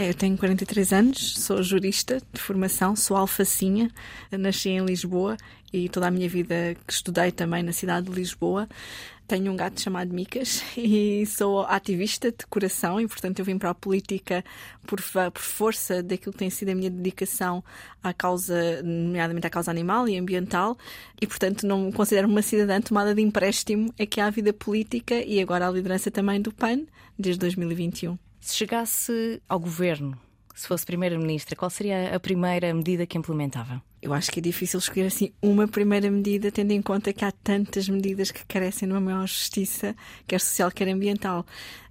Eu 0.00 0.14
tenho 0.14 0.38
43 0.38 0.92
anos, 0.92 1.34
sou 1.40 1.60
jurista 1.60 2.22
de 2.32 2.40
formação, 2.40 2.94
sou 2.94 3.16
alfacinha, 3.16 3.90
nasci 4.30 4.68
em 4.68 4.84
Lisboa 4.84 5.36
e 5.72 5.88
toda 5.88 6.06
a 6.06 6.10
minha 6.10 6.28
vida 6.28 6.76
estudei 6.88 7.32
também 7.32 7.64
na 7.64 7.72
cidade 7.72 8.08
de 8.08 8.12
Lisboa. 8.12 8.68
Tenho 9.26 9.50
um 9.50 9.56
gato 9.56 9.80
chamado 9.80 10.14
Micas 10.14 10.62
e 10.78 11.26
sou 11.26 11.62
ativista 11.62 12.30
de 12.30 12.46
coração 12.46 13.00
e, 13.00 13.08
portanto, 13.08 13.40
eu 13.40 13.44
vim 13.44 13.58
para 13.58 13.70
a 13.70 13.74
política 13.74 14.44
por, 14.86 15.02
por 15.02 15.42
força 15.42 16.00
daquilo 16.00 16.32
que 16.32 16.38
tem 16.38 16.48
sido 16.48 16.68
a 16.68 16.76
minha 16.76 16.90
dedicação 16.90 17.64
à 18.00 18.14
causa, 18.14 18.80
nomeadamente 18.84 19.48
à 19.48 19.50
causa 19.50 19.68
animal 19.68 20.08
e 20.08 20.16
ambiental, 20.16 20.78
e, 21.20 21.26
portanto, 21.26 21.66
não 21.66 21.86
me 21.86 21.92
considero 21.92 22.28
uma 22.28 22.40
cidadã 22.40 22.80
tomada 22.80 23.12
de 23.16 23.20
empréstimo 23.20 23.92
aqui 24.00 24.20
à 24.20 24.30
vida 24.30 24.52
política 24.52 25.16
e 25.16 25.40
agora 25.40 25.66
à 25.66 25.70
liderança 25.72 26.08
também 26.08 26.40
do 26.40 26.52
PAN 26.52 26.82
desde 27.18 27.40
2021. 27.40 28.27
Se 28.40 28.54
chegasse 28.54 29.42
ao 29.48 29.58
governo, 29.58 30.18
se 30.54 30.66
fosse 30.66 30.84
Primeira-Ministra, 30.84 31.54
qual 31.54 31.70
seria 31.70 32.14
a 32.14 32.18
primeira 32.18 32.72
medida 32.74 33.06
que 33.06 33.16
implementava? 33.16 33.82
Eu 34.00 34.12
acho 34.12 34.30
que 34.30 34.38
é 34.38 34.42
difícil 34.42 34.78
escolher 34.78 35.06
assim 35.06 35.32
uma 35.42 35.68
primeira 35.68 36.10
medida, 36.10 36.50
tendo 36.50 36.72
em 36.72 36.82
conta 36.82 37.12
que 37.12 37.24
há 37.24 37.32
tantas 37.32 37.88
medidas 37.88 38.30
que 38.30 38.44
carecem 38.46 38.88
de 38.88 38.94
uma 38.94 39.00
maior 39.00 39.26
justiça, 39.26 39.94
quer 40.26 40.40
social, 40.40 40.70
quer 40.70 40.88
ambiental. 40.88 41.44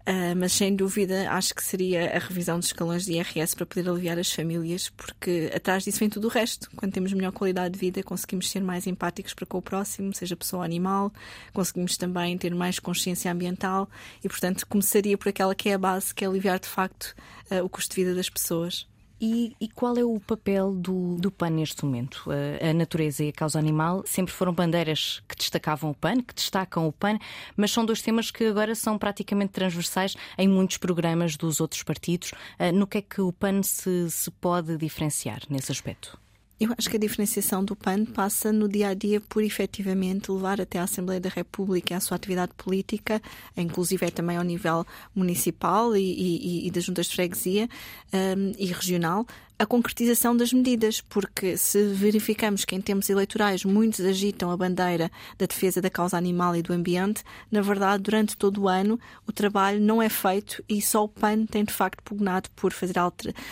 Uh, 0.07 0.33
mas 0.37 0.53
sem 0.53 0.73
dúvida 0.73 1.29
acho 1.31 1.53
que 1.53 1.61
seria 1.61 2.15
a 2.15 2.19
revisão 2.19 2.57
dos 2.57 2.69
escalões 2.69 3.03
de 3.03 3.11
IRS 3.15 3.53
para 3.53 3.65
poder 3.65 3.89
aliviar 3.89 4.17
as 4.17 4.31
famílias, 4.31 4.87
porque 4.87 5.51
atrás 5.53 5.83
disso 5.83 5.99
vem 5.99 6.09
tudo 6.09 6.29
o 6.29 6.31
resto. 6.31 6.69
Quando 6.77 6.93
temos 6.93 7.11
melhor 7.11 7.33
qualidade 7.33 7.73
de 7.73 7.79
vida, 7.79 8.01
conseguimos 8.01 8.49
ser 8.49 8.61
mais 8.61 8.87
empáticos 8.87 9.33
para 9.33 9.45
com 9.45 9.57
o 9.57 9.61
próximo, 9.61 10.13
seja 10.13 10.33
pessoa 10.37 10.61
ou 10.61 10.63
animal, 10.63 11.11
conseguimos 11.51 11.97
também 11.97 12.37
ter 12.37 12.55
mais 12.55 12.79
consciência 12.79 13.29
ambiental 13.29 13.89
e, 14.23 14.29
portanto, 14.29 14.65
começaria 14.65 15.17
por 15.17 15.27
aquela 15.27 15.53
que 15.53 15.67
é 15.67 15.73
a 15.73 15.77
base, 15.77 16.15
que 16.15 16.23
é 16.23 16.27
aliviar 16.29 16.57
de 16.57 16.69
facto 16.69 17.13
uh, 17.51 17.61
o 17.61 17.67
custo 17.67 17.93
de 17.93 18.01
vida 18.01 18.15
das 18.15 18.29
pessoas. 18.29 18.87
E, 19.19 19.55
e, 19.59 19.67
qual 19.67 19.97
é 19.97 20.03
o 20.03 20.19
papel 20.19 20.73
do, 20.75 21.15
do 21.15 21.31
PAN 21.31 21.49
neste 21.49 21.83
momento? 21.83 22.29
A, 22.29 22.69
a, 22.69 22.73
natureza 22.73 23.23
e 23.23 23.29
a 23.29 23.33
causa 23.33 23.57
animal 23.57 24.03
sempre 24.05 24.31
foram 24.31 24.53
bandeiras 24.53 25.23
que 25.27 25.35
destacavam 25.35 25.89
o 25.89 25.95
PAN, 25.95 26.21
que 26.21 26.35
destacam 26.35 26.87
o 26.87 26.91
PAN, 26.91 27.17
mas 27.55 27.71
são 27.71 27.83
dois 27.83 28.01
temas 28.01 28.29
que 28.29 28.45
agora 28.45 28.75
são 28.75 28.97
praticamente 28.97 29.53
transversais 29.53 30.15
em 30.37 30.47
muitos 30.47 30.77
programas 30.77 31.35
dos 31.35 31.59
outros 31.59 31.81
partidos. 31.81 32.31
Uh, 32.59 32.71
no 32.71 32.85
que 32.85 32.99
é 32.99 33.01
que 33.01 33.19
o 33.19 33.33
PAN 33.33 33.63
se, 33.63 34.09
se 34.11 34.29
pode 34.29 34.77
diferenciar 34.77 35.41
nesse 35.49 35.71
aspecto? 35.71 36.19
Eu 36.59 36.73
acho 36.75 36.89
que 36.89 36.97
a 36.97 36.99
diferenciação 36.99 37.63
do 37.63 37.75
PAN 37.75 38.03
passa 38.05 38.51
no 38.51 38.67
dia 38.67 38.87
a 38.87 38.93
dia 38.95 39.21
por 39.21 39.43
efetivamente 39.43 40.31
levar 40.31 40.59
até 40.59 40.79
à 40.79 40.83
Assembleia 40.83 41.19
da 41.19 41.29
República 41.29 41.95
a 41.95 41.99
sua 41.99 42.15
atividade 42.17 42.51
política, 42.57 43.21
inclusive 43.55 44.07
é 44.07 44.09
também 44.09 44.37
ao 44.37 44.43
nível 44.43 44.83
municipal 45.13 45.95
e, 45.95 46.01
e, 46.01 46.67
e 46.67 46.71
das 46.71 46.83
juntas 46.83 47.05
de 47.05 47.15
freguesia 47.15 47.69
um, 48.11 48.53
e 48.57 48.65
regional, 48.65 49.27
a 49.59 49.65
concretização 49.65 50.37
das 50.37 50.53
medidas, 50.53 51.01
porque 51.01 51.57
se 51.57 51.87
verificamos 51.87 52.63
que 52.63 52.75
em 52.75 52.81
tempos 52.81 53.09
eleitorais 53.09 53.65
muitos 53.65 54.01
agitam 54.01 54.51
a 54.51 54.57
bandeira 54.57 55.11
da 55.37 55.47
defesa 55.47 55.81
da 55.81 55.89
causa 55.89 56.15
animal 56.15 56.55
e 56.55 56.61
do 56.61 56.73
ambiente, 56.73 57.23
na 57.51 57.61
verdade, 57.61 58.03
durante 58.03 58.37
todo 58.37 58.61
o 58.61 58.67
ano 58.67 58.99
o 59.25 59.31
trabalho 59.31 59.79
não 59.79 59.99
é 59.99 60.09
feito 60.09 60.63
e 60.69 60.79
só 60.79 61.05
o 61.05 61.09
PAN 61.09 61.45
tem 61.45 61.63
de 61.63 61.73
facto 61.73 62.03
pugnado 62.03 62.49
por 62.55 62.71
fazer 62.71 62.95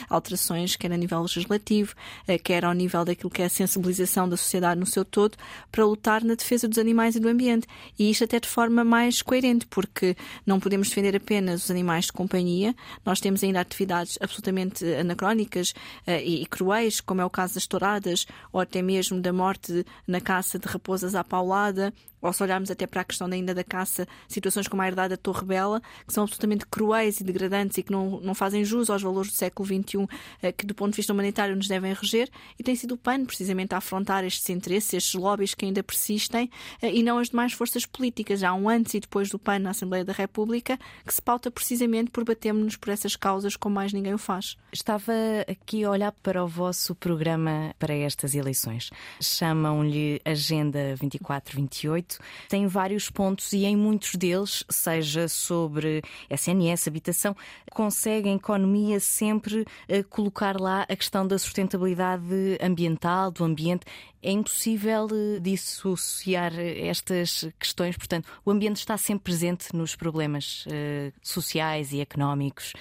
alterações, 0.07 0.75
quer 0.75 0.91
a 0.91 0.97
nível 0.97 1.21
legislativo, 1.21 1.95
eh, 2.27 2.37
quer 2.37 2.65
ao 2.65 2.73
nível 2.73 3.03
daquilo 3.03 3.31
que 3.31 3.41
é 3.41 3.45
a 3.45 3.49
sensibilização 3.49 4.29
da 4.29 4.37
sociedade 4.37 4.79
no 4.79 4.85
seu 4.85 5.03
todo, 5.03 5.35
para 5.71 5.85
lutar 5.85 6.23
na 6.23 6.35
defesa 6.35 6.67
dos 6.67 6.77
animais 6.77 7.15
e 7.15 7.19
do 7.19 7.27
ambiente. 7.27 7.67
E 7.97 8.11
isto 8.11 8.23
até 8.23 8.39
de 8.39 8.47
forma 8.47 8.83
mais 8.83 9.23
coerente, 9.23 9.65
porque 9.65 10.15
não 10.45 10.59
podemos 10.59 10.89
defender 10.89 11.15
apenas 11.15 11.63
os 11.65 11.71
animais 11.71 12.05
de 12.05 12.13
companhia, 12.13 12.75
nós 13.03 13.19
temos 13.19 13.43
ainda 13.43 13.59
atividades 13.59 14.17
absolutamente 14.21 14.85
anacrónicas 14.85 15.73
e, 16.07 16.43
e, 16.43 16.45
cruéis, 16.45 17.01
como 17.01 17.21
é 17.21 17.25
o 17.25 17.29
caso 17.29 17.55
das 17.55 17.67
touradas, 17.67 18.25
ou 18.51 18.59
até 18.59 18.81
mesmo 18.81 19.21
da 19.21 19.33
morte 19.33 19.85
na 20.07 20.21
caça 20.21 20.59
de 20.59 20.67
raposas 20.67 21.15
à 21.15 21.23
paulada, 21.23 21.93
ou 22.25 22.33
se 22.33 22.41
olharmos 22.41 22.71
até 22.71 22.87
para 22.87 23.01
a 23.01 23.03
questão 23.03 23.27
ainda 23.31 23.53
da 23.53 23.63
caça, 23.63 24.07
situações 24.27 24.67
como 24.67 24.81
a 24.81 24.87
herdade 24.87 25.09
da 25.09 25.17
Torre 25.17 25.45
Bela, 25.45 25.81
que 26.07 26.13
são 26.13 26.23
absolutamente 26.23 26.65
cruéis 26.65 27.19
e 27.19 27.23
degradantes 27.23 27.77
e 27.77 27.83
que 27.83 27.91
não, 27.91 28.19
não 28.19 28.33
fazem 28.33 28.65
jus 28.65 28.89
aos 28.89 29.01
valores 29.01 29.31
do 29.31 29.35
século 29.35 29.67
XXI, 29.67 30.07
eh, 30.41 30.51
que 30.51 30.65
do 30.65 30.73
ponto 30.73 30.91
de 30.91 30.97
vista 30.97 31.13
humanitário 31.13 31.55
nos 31.55 31.67
devem 31.67 31.93
reger, 31.93 32.29
e 32.57 32.63
tem 32.63 32.75
sido 32.75 32.95
o 32.95 32.97
PAN 32.97 33.25
precisamente 33.25 33.73
a 33.75 33.77
afrontar 33.77 34.23
estes 34.25 34.49
interesses, 34.49 34.93
estes 34.93 35.13
lobbies 35.13 35.53
que 35.53 35.65
ainda 35.65 35.83
persistem, 35.83 36.49
eh, 36.81 36.93
e 36.93 37.03
não 37.03 37.19
as 37.19 37.29
demais 37.29 37.53
forças 37.53 37.85
políticas. 37.85 38.39
Já 38.39 38.53
um 38.53 38.67
antes 38.67 38.93
e 38.95 38.99
depois 38.99 39.29
do 39.29 39.37
PAN 39.37 39.59
na 39.59 39.69
Assembleia 39.69 40.03
da 40.03 40.13
República, 40.13 40.79
que 41.05 41.13
se 41.13 41.21
pauta 41.21 41.51
precisamente 41.51 42.09
por 42.09 42.23
batermos-nos 42.23 42.75
por 42.75 42.89
essas 42.89 43.15
causas 43.15 43.55
como 43.55 43.75
mais 43.75 43.93
ninguém 43.93 44.13
o 44.13 44.17
faz. 44.17 44.57
Estava 44.71 45.13
aqui 45.47 45.84
olhar 45.91 46.11
para 46.23 46.43
o 46.43 46.47
vosso 46.47 46.95
programa 46.95 47.73
para 47.79 47.93
estas 47.93 48.35
eleições. 48.35 48.89
Chamam-lhe 49.21 50.21
Agenda 50.25 50.95
24-28 50.97 52.19
tem 52.49 52.67
vários 52.67 53.09
pontos 53.09 53.53
e 53.53 53.65
em 53.65 53.75
muitos 53.75 54.15
deles, 54.15 54.63
seja 54.69 55.27
sobre 55.27 56.01
SNS, 56.29 56.87
habitação, 56.87 57.35
consegue 57.71 58.29
a 58.29 58.33
economia 58.33 58.99
sempre 58.99 59.65
eh, 59.87 60.03
colocar 60.03 60.59
lá 60.59 60.83
a 60.83 60.95
questão 60.95 61.27
da 61.27 61.37
sustentabilidade 61.37 62.57
ambiental, 62.61 63.31
do 63.31 63.43
ambiente. 63.43 63.85
É 64.21 64.31
impossível 64.31 65.07
eh, 65.11 65.39
dissociar 65.39 66.53
estas 66.57 67.47
questões, 67.59 67.97
portanto, 67.97 68.29
o 68.43 68.51
ambiente 68.51 68.77
está 68.77 68.97
sempre 68.97 69.25
presente 69.25 69.75
nos 69.75 69.95
problemas 69.95 70.65
uh, 70.67 71.13
sociais 71.21 71.91
e 71.91 71.99
económicos 72.01 72.73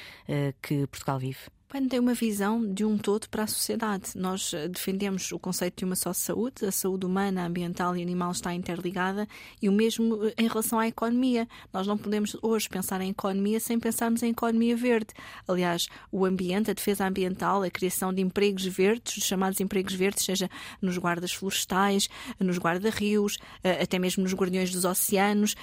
que 0.62 0.86
Portugal 0.86 1.18
vive. 1.18 1.53
PAN 1.74 1.88
tem 1.88 1.98
uma 1.98 2.14
visão 2.14 2.64
de 2.64 2.84
um 2.84 2.96
todo 2.96 3.28
para 3.28 3.42
a 3.42 3.46
sociedade. 3.48 4.12
Nós 4.14 4.54
eh, 4.54 4.68
defendemos 4.68 5.32
o 5.32 5.40
conceito 5.40 5.78
de 5.78 5.84
uma 5.84 5.96
só 5.96 6.12
saúde, 6.12 6.64
a 6.64 6.70
saúde 6.70 7.04
humana, 7.04 7.44
ambiental 7.44 7.96
e 7.96 8.02
animal 8.02 8.30
está 8.30 8.54
interligada 8.54 9.26
e 9.60 9.68
o 9.68 9.72
mesmo 9.72 10.24
eh, 10.24 10.34
em 10.38 10.46
relação 10.46 10.78
à 10.78 10.86
economia. 10.86 11.48
Nós 11.72 11.84
não 11.84 11.98
podemos 11.98 12.36
hoje 12.40 12.68
pensar 12.68 13.00
em 13.00 13.10
economia 13.10 13.58
sem 13.58 13.76
pensarmos 13.76 14.22
em 14.22 14.30
economia 14.30 14.76
verde. 14.76 15.08
Aliás, 15.48 15.88
o 16.12 16.24
ambiente, 16.24 16.70
a 16.70 16.74
defesa 16.74 17.08
ambiental, 17.08 17.64
a 17.64 17.70
criação 17.70 18.14
de 18.14 18.22
empregos 18.22 18.64
verdes, 18.66 19.16
os 19.16 19.24
chamados 19.24 19.58
empregos 19.58 19.94
verdes, 19.94 20.24
seja 20.24 20.48
nos 20.80 20.96
guardas 20.96 21.32
florestais, 21.32 22.08
nos 22.38 22.56
guarda-rios, 22.56 23.36
eh, 23.64 23.82
até 23.82 23.98
mesmo 23.98 24.22
nos 24.22 24.32
guardiões 24.32 24.70
dos 24.70 24.84
oceanos, 24.84 25.56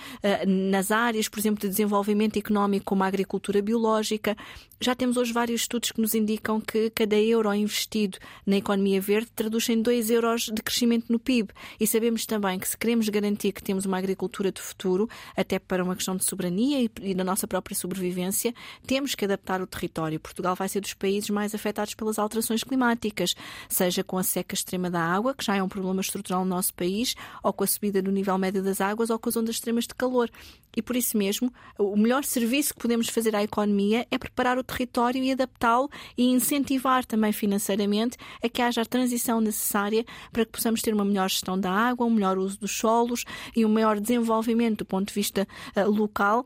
nas 0.46 0.92
áreas, 0.92 1.30
por 1.30 1.40
exemplo, 1.40 1.62
de 1.62 1.70
desenvolvimento 1.70 2.38
económico 2.38 2.84
como 2.88 3.06
a 3.06 3.08
agricultura 3.08 3.62
biológica. 3.62 4.36
Já 4.82 4.96
temos 4.96 5.16
hoje 5.16 5.32
vários 5.32 5.62
estudos 5.62 5.92
que 5.92 6.01
nos 6.02 6.16
indicam 6.16 6.60
que 6.60 6.90
cada 6.90 7.16
euro 7.16 7.54
investido 7.54 8.18
na 8.46 8.58
economia 8.58 9.00
verde 9.00 9.30
traduz 9.36 9.70
em 9.70 9.82
2 9.82 10.10
euros 10.10 10.50
de 10.54 10.62
crescimento 10.62 11.12
no 11.12 11.20
PIB. 11.20 11.54
E 11.80 11.88
sabemos 11.88 12.26
também 12.26 12.60
que 12.60 12.68
se 12.68 12.78
queremos 12.78 13.08
garantir 13.10 13.52
que 13.52 13.64
temos 13.64 13.86
uma 13.86 13.98
agricultura 13.98 14.52
de 14.52 14.62
futuro, 14.62 15.10
até 15.38 15.60
para 15.60 15.84
uma 15.84 15.96
questão 15.96 16.16
de 16.16 16.26
soberania 16.26 16.90
e 17.02 17.14
da 17.14 17.24
nossa 17.24 17.48
própria 17.48 17.76
sobrevivência, 17.76 18.54
temos 18.86 19.16
que 19.16 19.26
adaptar 19.26 19.62
o 19.62 19.68
território. 19.68 20.20
Portugal 20.20 20.56
vai 20.56 20.68
ser 20.68 20.82
dos 20.82 20.94
países 20.94 21.30
mais 21.30 21.54
afetados 21.54 21.94
pelas 21.94 22.18
alterações 22.18 22.64
climáticas, 22.64 23.36
seja 23.70 24.04
com 24.04 24.18
a 24.18 24.24
seca 24.24 24.56
extrema 24.56 24.90
da 24.90 25.02
água, 25.02 25.36
que 25.36 25.46
já 25.46 25.56
é 25.56 25.64
um 25.64 25.70
problema 25.70 26.02
estrutural 26.02 26.44
no 26.44 26.50
nosso 26.50 26.74
país, 26.74 27.16
ou 27.44 27.54
com 27.54 27.64
a 27.64 27.68
subida 27.68 28.02
do 28.02 28.12
nível 28.12 28.38
médio 28.38 28.64
das 28.64 28.82
águas, 28.82 29.10
ou 29.10 29.20
com 29.20 29.30
as 29.30 29.38
ondas 29.38 29.56
extremas 29.56 29.86
de 29.86 29.94
calor. 29.94 30.30
E 30.76 30.82
por 30.82 30.96
isso 30.96 31.18
mesmo, 31.18 31.54
o 31.78 31.98
melhor 31.98 32.24
serviço 32.24 32.74
que 32.74 32.80
podemos 32.80 33.10
fazer 33.10 33.36
à 33.36 33.44
economia 33.44 34.08
é 34.10 34.18
preparar 34.18 34.58
o 34.58 34.64
território 34.64 35.22
e 35.22 35.32
adaptá-lo 35.32 35.90
e 36.18 36.30
incentivar 36.30 37.06
também 37.06 37.32
financeiramente 37.32 38.18
a 38.44 38.50
que 38.50 38.62
haja 38.62 38.82
a 38.82 38.86
transição 38.86 39.42
necessária 39.42 40.06
para 40.32 40.46
que 40.46 40.52
possamos 40.52 40.82
ter 40.82 40.94
uma 40.94 41.06
melhor 41.06 41.30
gestão 41.30 41.60
da 41.60 41.72
água, 41.72 42.06
um 42.06 42.12
melhor 42.12 42.38
uso 42.38 42.60
dos 42.60 42.72
solos 42.72 43.26
e 43.56 43.66
um 43.66 43.70
maior 43.70 44.00
desenvolvimento 44.00 44.80
do 44.80 44.86
ponto 44.86 45.08
de 45.08 45.14
vista 45.14 45.48
uh, 45.76 45.90
local 45.90 46.46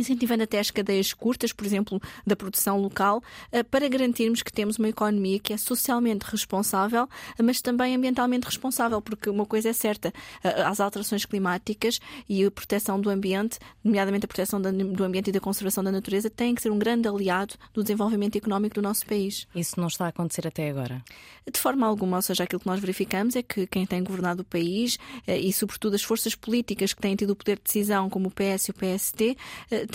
incentivando 0.00 0.42
até 0.42 0.58
as 0.58 0.70
cadeias 0.70 1.12
curtas, 1.12 1.52
por 1.52 1.66
exemplo, 1.66 2.00
da 2.26 2.36
produção 2.36 2.80
local, 2.80 3.22
eh, 3.52 3.62
para 3.62 3.88
garantirmos 3.88 4.42
que 4.42 4.52
temos 4.52 4.78
uma 4.78 4.88
economia 4.88 5.38
que 5.38 5.52
é 5.52 5.56
socialmente 5.56 6.24
responsável, 6.26 7.08
mas 7.42 7.60
também 7.60 7.94
ambientalmente 7.94 8.46
responsável, 8.46 9.00
porque 9.00 9.30
uma 9.30 9.46
coisa 9.46 9.70
é 9.70 9.72
certa, 9.72 10.12
eh, 10.42 10.62
as 10.62 10.80
alterações 10.80 11.24
climáticas 11.24 12.00
e 12.28 12.44
a 12.44 12.50
proteção 12.50 13.00
do 13.00 13.10
ambiente, 13.10 13.58
nomeadamente 13.82 14.24
a 14.24 14.28
proteção 14.28 14.60
do 14.60 15.04
ambiente 15.04 15.28
e 15.28 15.32
da 15.32 15.40
conservação 15.40 15.82
da 15.82 15.92
natureza, 15.92 16.30
têm 16.30 16.54
que 16.54 16.62
ser 16.62 16.70
um 16.70 16.78
grande 16.78 17.08
aliado 17.08 17.54
do 17.72 17.82
desenvolvimento 17.82 18.36
económico 18.36 18.74
do 18.74 18.82
nosso 18.82 19.06
país. 19.06 19.46
Isso 19.54 19.78
não 19.78 19.88
está 19.88 20.06
a 20.06 20.08
acontecer 20.08 20.46
até 20.46 20.68
agora? 20.68 21.02
De 21.50 21.60
forma 21.60 21.86
alguma, 21.86 22.16
ou 22.16 22.22
seja, 22.22 22.44
aquilo 22.44 22.60
que 22.60 22.66
nós 22.66 22.80
verificamos 22.80 23.36
é 23.36 23.42
que 23.42 23.66
quem 23.66 23.86
tem 23.86 24.02
governado 24.02 24.42
o 24.42 24.44
país 24.44 24.98
eh, 25.26 25.38
e, 25.38 25.52
sobretudo, 25.52 25.94
as 25.94 26.02
forças 26.02 26.34
políticas 26.34 26.92
que 26.92 27.00
têm 27.00 27.14
tido 27.14 27.30
o 27.30 27.36
poder 27.36 27.56
de 27.56 27.64
decisão, 27.64 28.10
como 28.10 28.28
o 28.28 28.30
PS 28.30 28.68
e 28.68 28.70
o 28.70 28.74
PST, 28.74 29.36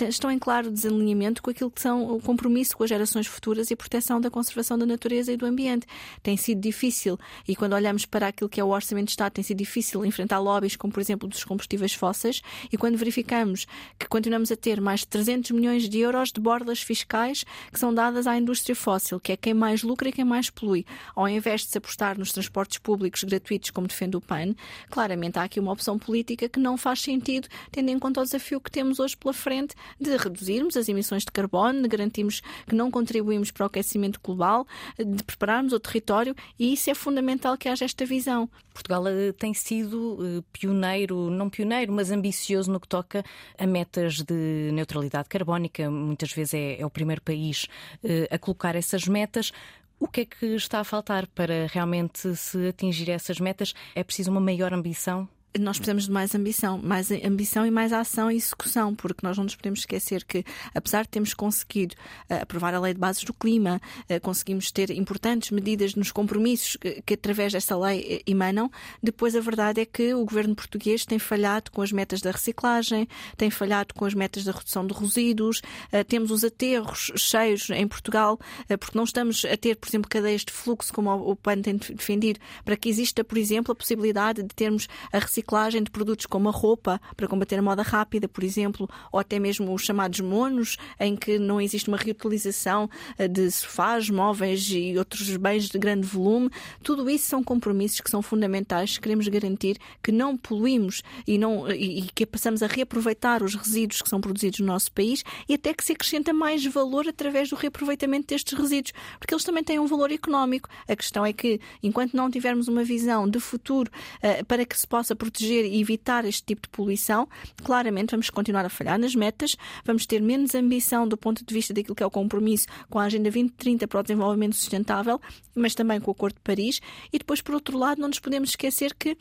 estão 0.08 0.30
em 0.30 0.38
claro 0.38 0.70
desalinhamento 0.70 1.42
com 1.42 1.50
aquilo 1.50 1.70
que 1.70 1.80
são 1.80 2.14
o 2.14 2.20
compromisso 2.20 2.76
com 2.76 2.84
as 2.84 2.88
gerações 2.88 3.26
futuras 3.26 3.70
e 3.70 3.74
a 3.74 3.76
proteção 3.76 4.20
da 4.20 4.30
conservação 4.30 4.78
da 4.78 4.86
natureza 4.86 5.32
e 5.32 5.36
do 5.36 5.46
ambiente. 5.46 5.86
Tem 6.22 6.36
sido 6.36 6.60
difícil, 6.60 7.18
e 7.46 7.54
quando 7.56 7.74
olhamos 7.74 8.04
para 8.04 8.28
aquilo 8.28 8.48
que 8.48 8.60
é 8.60 8.64
o 8.64 8.68
Orçamento 8.68 9.06
de 9.06 9.12
Estado, 9.12 9.32
tem 9.32 9.44
sido 9.44 9.58
difícil 9.58 10.04
enfrentar 10.04 10.38
lobbies 10.38 10.76
como, 10.76 10.92
por 10.92 11.00
exemplo, 11.00 11.28
dos 11.28 11.44
combustíveis 11.44 11.94
fósseis, 11.94 12.42
e 12.70 12.76
quando 12.76 12.96
verificamos 12.96 13.66
que 13.98 14.06
continuamos 14.08 14.50
a 14.50 14.56
ter 14.56 14.80
mais 14.80 15.00
de 15.00 15.08
300 15.08 15.50
milhões 15.50 15.88
de 15.88 15.98
euros 15.98 16.32
de 16.32 16.40
bordas 16.40 16.80
fiscais 16.82 17.44
que 17.72 17.78
são 17.78 17.92
dadas 17.92 18.26
à 18.26 18.36
indústria 18.36 18.74
fóssil, 18.74 19.20
que 19.20 19.32
é 19.32 19.36
quem 19.36 19.54
mais 19.54 19.82
lucra 19.82 20.08
e 20.08 20.12
quem 20.12 20.24
mais 20.24 20.50
polui, 20.50 20.84
ao 21.14 21.28
invés 21.28 21.62
de 21.62 21.68
se 21.68 21.78
apostar 21.78 22.18
nos 22.18 22.32
transportes 22.32 22.78
públicos 22.78 23.24
gratuitos, 23.24 23.70
como 23.70 23.86
defende 23.86 24.16
o 24.16 24.20
PAN, 24.20 24.54
claramente 24.90 25.38
há 25.38 25.44
aqui 25.44 25.60
uma 25.60 25.72
opção 25.72 25.98
política 25.98 26.48
que 26.48 26.58
não 26.58 26.76
faz 26.76 27.00
sentido, 27.00 27.48
tendo 27.70 27.90
em 27.90 27.98
conta 27.98 28.20
o 28.20 28.24
desafio 28.24 28.60
que 28.60 28.70
temos 28.70 28.98
hoje 28.98 29.16
pela 29.16 29.32
frente 29.32 29.74
de 30.00 30.16
reduzirmos 30.16 30.76
as 30.76 30.88
emissões 30.88 31.24
de 31.24 31.32
carbono, 31.32 31.82
de 31.82 31.88
garantirmos 31.88 32.40
que 32.66 32.74
não 32.74 32.90
contribuímos 32.90 33.50
para 33.50 33.64
o 33.64 33.66
aquecimento 33.66 34.20
global, 34.22 34.66
de 34.98 35.22
prepararmos 35.22 35.72
o 35.72 35.80
território 35.80 36.34
e 36.58 36.72
isso 36.72 36.90
é 36.90 36.94
fundamental 36.94 37.56
que 37.56 37.68
haja 37.68 37.84
esta 37.84 38.04
visão. 38.04 38.48
Portugal 38.72 39.06
eh, 39.06 39.32
tem 39.32 39.52
sido 39.54 40.18
eh, 40.22 40.42
pioneiro, 40.52 41.30
não 41.30 41.50
pioneiro, 41.50 41.92
mas 41.92 42.10
ambicioso 42.10 42.72
no 42.72 42.80
que 42.80 42.88
toca 42.88 43.24
a 43.58 43.66
metas 43.66 44.22
de 44.22 44.70
neutralidade 44.72 45.28
carbónica. 45.28 45.90
Muitas 45.90 46.32
vezes 46.32 46.54
é, 46.54 46.80
é 46.80 46.86
o 46.86 46.90
primeiro 46.90 47.22
país 47.22 47.66
eh, 48.02 48.28
a 48.30 48.38
colocar 48.38 48.74
essas 48.74 49.06
metas. 49.06 49.52
O 50.00 50.08
que 50.08 50.22
é 50.22 50.24
que 50.24 50.46
está 50.56 50.80
a 50.80 50.84
faltar 50.84 51.26
para 51.28 51.66
realmente 51.68 52.34
se 52.34 52.66
atingir 52.68 53.10
essas 53.10 53.38
metas? 53.38 53.72
É 53.94 54.02
preciso 54.02 54.30
uma 54.30 54.40
maior 54.40 54.72
ambição? 54.72 55.28
Nós 55.58 55.76
precisamos 55.76 56.04
de 56.04 56.10
mais 56.10 56.34
ambição, 56.34 56.78
mais 56.78 57.10
ambição 57.10 57.66
e 57.66 57.70
mais 57.70 57.92
ação 57.92 58.30
e 58.30 58.36
execução, 58.36 58.94
porque 58.94 59.24
nós 59.24 59.36
não 59.36 59.44
nos 59.44 59.54
podemos 59.54 59.80
esquecer 59.80 60.24
que, 60.24 60.44
apesar 60.74 61.02
de 61.02 61.10
termos 61.10 61.34
conseguido 61.34 61.94
uh, 62.30 62.42
aprovar 62.42 62.74
a 62.74 62.80
lei 62.80 62.94
de 62.94 63.00
bases 63.00 63.24
do 63.24 63.34
clima, 63.34 63.80
uh, 64.08 64.20
conseguimos 64.20 64.70
ter 64.70 64.90
importantes 64.90 65.50
medidas 65.50 65.94
nos 65.94 66.10
compromissos 66.10 66.76
que, 66.76 67.02
que, 67.02 67.14
através 67.14 67.52
dessa 67.52 67.76
lei 67.76 68.22
uh, 68.26 68.30
emanam, 68.30 68.70
depois 69.02 69.36
a 69.36 69.40
verdade 69.40 69.80
é 69.80 69.84
que 69.84 70.14
o 70.14 70.24
governo 70.24 70.54
português 70.54 71.04
tem 71.04 71.18
falhado 71.18 71.70
com 71.70 71.82
as 71.82 71.92
metas 71.92 72.20
da 72.22 72.30
reciclagem, 72.30 73.06
tem 73.36 73.50
falhado 73.50 73.94
com 73.94 74.04
as 74.04 74.14
metas 74.14 74.44
da 74.44 74.52
redução 74.52 74.86
de 74.86 74.94
resíduos, 74.94 75.60
temos 76.08 76.30
os 76.30 76.44
aterros 76.44 77.12
cheios 77.16 77.68
em 77.70 77.86
Portugal, 77.86 78.38
porque 78.80 78.96
não 78.96 79.04
estamos 79.04 79.44
a 79.44 79.56
ter, 79.56 79.76
por 79.76 79.88
exemplo, 79.88 80.08
cadeias 80.08 80.42
de 80.44 80.52
fluxo, 80.52 80.92
como 80.92 81.10
o 81.12 81.36
PAN 81.36 81.60
tem 81.60 81.76
defendido, 81.76 82.40
para 82.64 82.76
que 82.76 82.88
exista, 82.88 83.22
por 83.24 83.36
exemplo, 83.38 83.72
a 83.72 83.74
possibilidade 83.74 84.42
de 84.42 84.54
termos 84.54 84.88
a 85.12 85.18
reciclagem 85.18 85.41
reciclagem 85.42 85.82
de 85.82 85.90
produtos 85.90 86.26
como 86.26 86.48
a 86.48 86.52
roupa, 86.52 87.00
para 87.16 87.26
combater 87.26 87.58
a 87.58 87.62
moda 87.62 87.82
rápida, 87.82 88.28
por 88.28 88.44
exemplo, 88.44 88.88
ou 89.10 89.18
até 89.18 89.38
mesmo 89.38 89.74
os 89.74 89.82
chamados 89.82 90.20
monos, 90.20 90.76
em 90.98 91.16
que 91.16 91.38
não 91.38 91.60
existe 91.60 91.88
uma 91.88 91.96
reutilização 91.96 92.88
eh, 93.18 93.28
de 93.28 93.50
sofás, 93.50 94.08
móveis 94.08 94.70
e 94.70 94.96
outros 94.96 95.36
bens 95.36 95.68
de 95.68 95.78
grande 95.78 96.06
volume. 96.06 96.48
Tudo 96.82 97.10
isso 97.10 97.26
são 97.26 97.42
compromissos 97.42 98.00
que 98.00 98.10
são 98.10 98.22
fundamentais 98.22 98.94
se 98.94 99.00
queremos 99.00 99.26
garantir 99.28 99.76
que 100.02 100.12
não 100.12 100.36
poluímos 100.36 101.02
e, 101.26 101.36
não, 101.36 101.70
e 101.70 102.02
que 102.14 102.24
passamos 102.24 102.62
a 102.62 102.66
reaproveitar 102.66 103.42
os 103.42 103.54
resíduos 103.54 104.00
que 104.00 104.08
são 104.08 104.20
produzidos 104.20 104.60
no 104.60 104.66
nosso 104.66 104.92
país 104.92 105.24
e 105.48 105.54
até 105.54 105.74
que 105.74 105.84
se 105.84 105.92
acrescenta 105.92 106.32
mais 106.32 106.64
valor 106.66 107.08
através 107.08 107.50
do 107.50 107.56
reaproveitamento 107.56 108.28
destes 108.28 108.56
resíduos, 108.56 108.92
porque 109.18 109.34
eles 109.34 109.44
também 109.44 109.64
têm 109.64 109.78
um 109.78 109.86
valor 109.86 110.12
económico. 110.12 110.68
A 110.88 110.94
questão 110.94 111.26
é 111.26 111.32
que, 111.32 111.60
enquanto 111.82 112.14
não 112.14 112.30
tivermos 112.30 112.68
uma 112.68 112.84
visão 112.84 113.28
de 113.28 113.40
futuro 113.40 113.90
uh, 114.22 114.44
para 114.44 114.64
que 114.64 114.78
se 114.78 114.86
possa 114.86 115.16
proteger 115.16 115.31
proteger 115.32 115.64
e 115.64 115.80
evitar 115.80 116.24
este 116.24 116.44
tipo 116.44 116.62
de 116.62 116.68
poluição, 116.68 117.26
claramente 117.64 118.10
vamos 118.10 118.28
continuar 118.28 118.64
a 118.64 118.68
falhar 118.68 118.98
nas 118.98 119.14
metas, 119.14 119.56
vamos 119.84 120.04
ter 120.06 120.20
menos 120.20 120.54
ambição 120.54 121.08
do 121.08 121.16
ponto 121.16 121.44
de 121.44 121.54
vista 121.54 121.72
daquilo 121.72 121.94
que 121.94 122.02
é 122.02 122.06
o 122.06 122.10
compromisso 122.10 122.66
com 122.90 122.98
a 122.98 123.04
Agenda 123.04 123.30
2030 123.30 123.88
para 123.88 124.00
o 124.00 124.02
desenvolvimento 124.02 124.54
sustentável, 124.54 125.20
mas 125.54 125.74
também 125.74 126.00
com 126.00 126.10
o 126.10 126.12
Acordo 126.12 126.34
de 126.34 126.40
Paris. 126.42 126.80
E 127.12 127.18
depois, 127.18 127.40
por 127.40 127.54
outro 127.54 127.78
lado, 127.78 128.00
não 128.00 128.08
nos 128.08 128.18
podemos 128.18 128.50
esquecer 128.50 128.94
que 128.94 129.16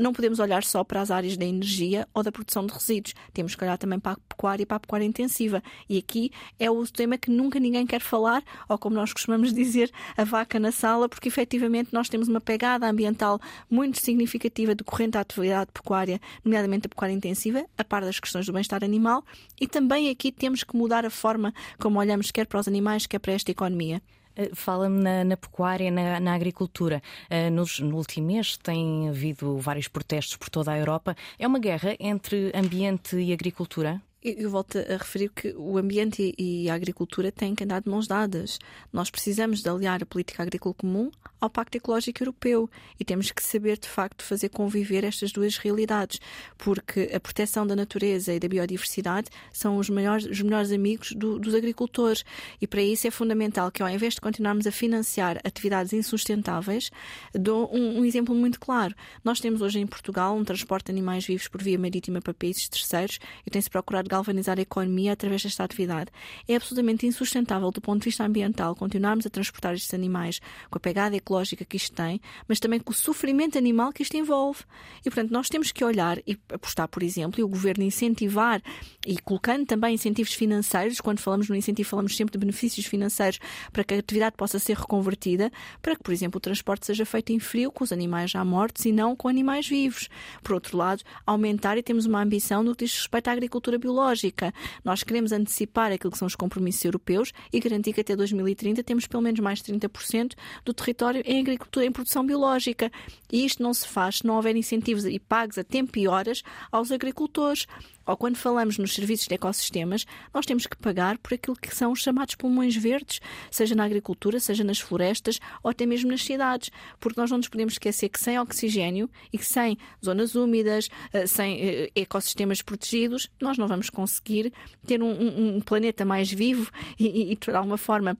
não 0.00 0.12
podemos 0.12 0.38
olhar 0.38 0.64
só 0.64 0.84
para 0.84 1.00
as 1.00 1.10
áreas 1.10 1.36
da 1.36 1.44
energia 1.44 2.06
ou 2.12 2.22
da 2.22 2.32
produção 2.32 2.66
de 2.66 2.72
resíduos. 2.72 3.14
Temos 3.32 3.54
que 3.54 3.64
olhar 3.64 3.78
também 3.78 3.98
para 3.98 4.12
a 4.12 4.16
pecuária 4.28 4.62
e 4.62 4.66
para 4.66 4.76
a 4.76 4.80
pecuária 4.80 5.04
intensiva. 5.04 5.62
E 5.88 5.96
aqui 5.96 6.30
é 6.58 6.70
o 6.70 6.84
tema 6.86 7.16
que 7.16 7.30
nunca 7.30 7.58
ninguém 7.58 7.86
quer 7.86 8.00
falar, 8.00 8.42
ou 8.68 8.76
como 8.76 8.96
nós 8.96 9.12
costumamos 9.12 9.52
dizer, 9.52 9.90
a 10.16 10.24
vaca 10.24 10.58
na 10.58 10.72
sala, 10.72 11.08
porque 11.08 11.28
efetivamente 11.28 11.90
nós 11.92 12.08
temos 12.08 12.28
uma 12.28 12.40
pegada 12.40 12.88
ambiental 12.88 13.40
muito 13.70 14.00
significativa 14.00 14.74
decorrente 14.74 15.16
à 15.16 15.20
atividade 15.20 15.53
atividade 15.54 15.72
pecuária, 15.72 16.20
nomeadamente 16.44 16.86
a 16.86 16.88
pecuária 16.88 17.14
intensiva, 17.14 17.64
a 17.78 17.84
par 17.84 18.02
das 18.02 18.18
questões 18.18 18.46
do 18.46 18.52
bem-estar 18.52 18.82
animal, 18.84 19.24
e 19.60 19.66
também 19.66 20.10
aqui 20.10 20.32
temos 20.32 20.64
que 20.64 20.76
mudar 20.76 21.04
a 21.04 21.10
forma 21.10 21.54
como 21.78 21.98
olhamos 21.98 22.30
quer 22.30 22.46
para 22.46 22.60
os 22.60 22.68
animais, 22.68 23.06
quer 23.06 23.18
para 23.18 23.32
esta 23.32 23.50
economia. 23.50 24.02
Eh, 24.36 24.50
fala-me 24.52 25.00
na, 25.00 25.24
na, 25.24 25.36
pecuária, 25.36 25.90
na, 25.90 26.18
na 26.18 26.34
agricultura. 26.34 27.00
Uh, 27.30 27.50
nos, 27.52 27.78
no 27.78 27.96
último 27.96 28.26
mês 28.26 28.56
tem 28.56 29.08
havido 29.08 29.58
vários 29.58 29.86
protestos 29.86 30.36
por 30.36 30.48
toda 30.50 30.72
a 30.72 30.78
Europa. 30.78 31.16
É 31.38 31.46
uma 31.46 31.60
guerra 31.60 31.96
entre 32.00 32.50
ambiente 32.52 33.16
e 33.16 33.32
agricultura? 33.32 34.02
Eu 34.24 34.48
volto 34.48 34.78
a 34.78 34.96
referir 34.96 35.28
que 35.28 35.54
o 35.54 35.76
ambiente 35.76 36.34
e 36.38 36.70
a 36.70 36.74
agricultura 36.74 37.30
têm 37.30 37.54
que 37.54 37.62
andar 37.62 37.82
de 37.82 37.90
mãos 37.90 38.06
dadas. 38.06 38.58
Nós 38.90 39.10
precisamos 39.10 39.60
de 39.60 39.68
aliar 39.68 40.02
a 40.02 40.06
política 40.06 40.42
agrícola 40.42 40.74
comum 40.74 41.10
ao 41.44 41.50
Pacto 41.50 41.76
Ecológico 41.76 42.22
Europeu 42.22 42.70
e 42.98 43.04
temos 43.04 43.30
que 43.30 43.42
saber, 43.42 43.78
de 43.78 43.86
facto, 43.86 44.24
fazer 44.24 44.48
conviver 44.48 45.04
estas 45.04 45.30
duas 45.30 45.58
realidades, 45.58 46.18
porque 46.56 47.10
a 47.14 47.20
proteção 47.20 47.66
da 47.66 47.76
natureza 47.76 48.32
e 48.32 48.40
da 48.40 48.48
biodiversidade 48.48 49.28
são 49.52 49.76
os, 49.76 49.90
maiores, 49.90 50.24
os 50.24 50.40
melhores 50.40 50.72
amigos 50.72 51.12
do, 51.12 51.38
dos 51.38 51.54
agricultores 51.54 52.24
e 52.62 52.66
para 52.66 52.80
isso 52.80 53.06
é 53.06 53.10
fundamental 53.10 53.70
que, 53.70 53.82
ao 53.82 53.90
invés 53.90 54.14
de 54.14 54.22
continuarmos 54.22 54.66
a 54.66 54.72
financiar 54.72 55.38
atividades 55.44 55.92
insustentáveis, 55.92 56.90
dou 57.34 57.70
um, 57.70 58.00
um 58.00 58.04
exemplo 58.06 58.34
muito 58.34 58.58
claro. 58.58 58.94
Nós 59.22 59.38
temos 59.38 59.60
hoje 59.60 59.78
em 59.78 59.86
Portugal 59.86 60.34
um 60.34 60.44
transporte 60.44 60.86
de 60.86 60.92
animais 60.92 61.26
vivos 61.26 61.46
por 61.46 61.62
via 61.62 61.78
marítima 61.78 62.22
para 62.22 62.32
países 62.32 62.70
terceiros 62.70 63.18
e 63.46 63.50
tem-se 63.50 63.68
procurado 63.68 64.08
galvanizar 64.08 64.58
a 64.58 64.62
economia 64.62 65.12
através 65.12 65.42
desta 65.42 65.62
atividade. 65.62 66.10
É 66.48 66.56
absolutamente 66.56 67.06
insustentável 67.06 67.70
do 67.70 67.82
ponto 67.82 68.00
de 68.00 68.06
vista 68.06 68.24
ambiental 68.24 68.74
continuarmos 68.74 69.26
a 69.26 69.30
transportar 69.30 69.74
estes 69.74 69.92
animais 69.92 70.40
com 70.70 70.78
a 70.78 70.80
pegada 70.80 71.14
ecológica 71.14 71.33
que 71.42 71.76
isto 71.76 71.94
tem, 71.94 72.20
mas 72.48 72.60
também 72.60 72.78
com 72.78 72.92
o 72.92 72.94
sofrimento 72.94 73.58
animal 73.58 73.92
que 73.92 74.02
isto 74.02 74.16
envolve. 74.16 74.62
E, 75.00 75.04
portanto, 75.04 75.30
nós 75.30 75.48
temos 75.48 75.72
que 75.72 75.84
olhar 75.84 76.18
e 76.26 76.38
apostar, 76.52 76.88
por 76.88 77.02
exemplo, 77.02 77.40
e 77.40 77.44
o 77.44 77.48
governo 77.48 77.84
incentivar 77.84 78.62
e 79.06 79.18
colocando 79.18 79.66
também 79.66 79.94
incentivos 79.94 80.32
financeiros, 80.32 81.00
quando 81.00 81.20
falamos 81.20 81.48
no 81.48 81.56
incentivo, 81.56 81.88
falamos 81.88 82.16
sempre 82.16 82.32
de 82.32 82.38
benefícios 82.38 82.86
financeiros 82.86 83.38
para 83.72 83.84
que 83.84 83.94
a 83.94 83.98
atividade 83.98 84.36
possa 84.36 84.58
ser 84.58 84.76
reconvertida, 84.76 85.50
para 85.82 85.96
que, 85.96 86.02
por 86.02 86.12
exemplo, 86.12 86.38
o 86.38 86.40
transporte 86.40 86.86
seja 86.86 87.04
feito 87.04 87.32
em 87.32 87.38
frio 87.38 87.70
com 87.70 87.84
os 87.84 87.92
animais 87.92 88.30
já 88.30 88.44
mortos 88.44 88.84
e 88.84 88.92
não 88.92 89.16
com 89.16 89.28
animais 89.28 89.68
vivos. 89.68 90.08
Por 90.42 90.54
outro 90.54 90.76
lado, 90.76 91.02
aumentar 91.26 91.76
e 91.78 91.82
temos 91.82 92.06
uma 92.06 92.22
ambição 92.22 92.62
no 92.62 92.74
que 92.74 92.84
diz 92.84 92.94
respeito 92.94 93.28
à 93.28 93.32
agricultura 93.32 93.78
biológica 93.78 94.04
lógica. 94.04 94.52
Nós 94.84 95.02
queremos 95.02 95.32
antecipar 95.32 95.92
aquilo 95.92 96.10
que 96.10 96.18
são 96.18 96.26
os 96.26 96.34
compromissos 96.34 96.84
europeus 96.84 97.32
e 97.52 97.60
garantir 97.60 97.92
que 97.92 98.00
até 98.00 98.16
2030 98.16 98.82
temos 98.82 99.06
pelo 99.06 99.22
menos 99.22 99.40
mais 99.40 99.62
de 99.62 99.72
30% 99.72 100.34
do 100.64 100.74
território 100.74 101.13
em 101.24 101.40
agricultura 101.40 101.86
em 101.86 101.92
produção 101.92 102.24
biológica. 102.24 102.90
E 103.32 103.44
isto 103.44 103.62
não 103.62 103.74
se 103.74 103.86
faz 103.86 104.18
se 104.18 104.26
não 104.26 104.36
houver 104.36 104.56
incentivos 104.56 105.04
e 105.04 105.18
pagos 105.18 105.58
a 105.58 105.64
tempo 105.64 105.98
e 105.98 106.08
horas 106.08 106.42
aos 106.70 106.90
agricultores 106.90 107.66
ou 108.06 108.16
quando 108.16 108.36
falamos 108.36 108.78
nos 108.78 108.94
serviços 108.94 109.26
de 109.26 109.34
ecossistemas, 109.34 110.04
nós 110.32 110.44
temos 110.44 110.66
que 110.66 110.76
pagar 110.76 111.18
por 111.18 111.34
aquilo 111.34 111.56
que 111.56 111.74
são 111.74 111.92
os 111.92 112.00
chamados 112.00 112.34
pulmões 112.34 112.76
verdes, 112.76 113.20
seja 113.50 113.74
na 113.74 113.84
agricultura, 113.84 114.38
seja 114.40 114.62
nas 114.62 114.78
florestas 114.78 115.40
ou 115.62 115.70
até 115.70 115.86
mesmo 115.86 116.10
nas 116.10 116.22
cidades, 116.22 116.70
porque 117.00 117.20
nós 117.20 117.30
não 117.30 117.38
nos 117.38 117.48
podemos 117.48 117.74
esquecer 117.74 118.08
que 118.08 118.20
sem 118.20 118.38
oxigênio 118.38 119.08
e 119.32 119.38
que 119.38 119.46
sem 119.46 119.78
zonas 120.04 120.34
úmidas, 120.34 120.88
eh, 121.12 121.26
sem 121.26 121.60
eh, 121.60 121.90
ecossistemas 121.94 122.60
protegidos, 122.60 123.30
nós 123.40 123.56
não 123.56 123.66
vamos 123.66 123.88
conseguir 123.88 124.52
ter 124.86 125.02
um, 125.02 125.56
um 125.56 125.60
planeta 125.60 126.04
mais 126.04 126.30
vivo 126.30 126.70
e, 126.98 127.32
e, 127.32 127.36
de 127.36 127.50
alguma 127.50 127.78
forma 127.78 128.18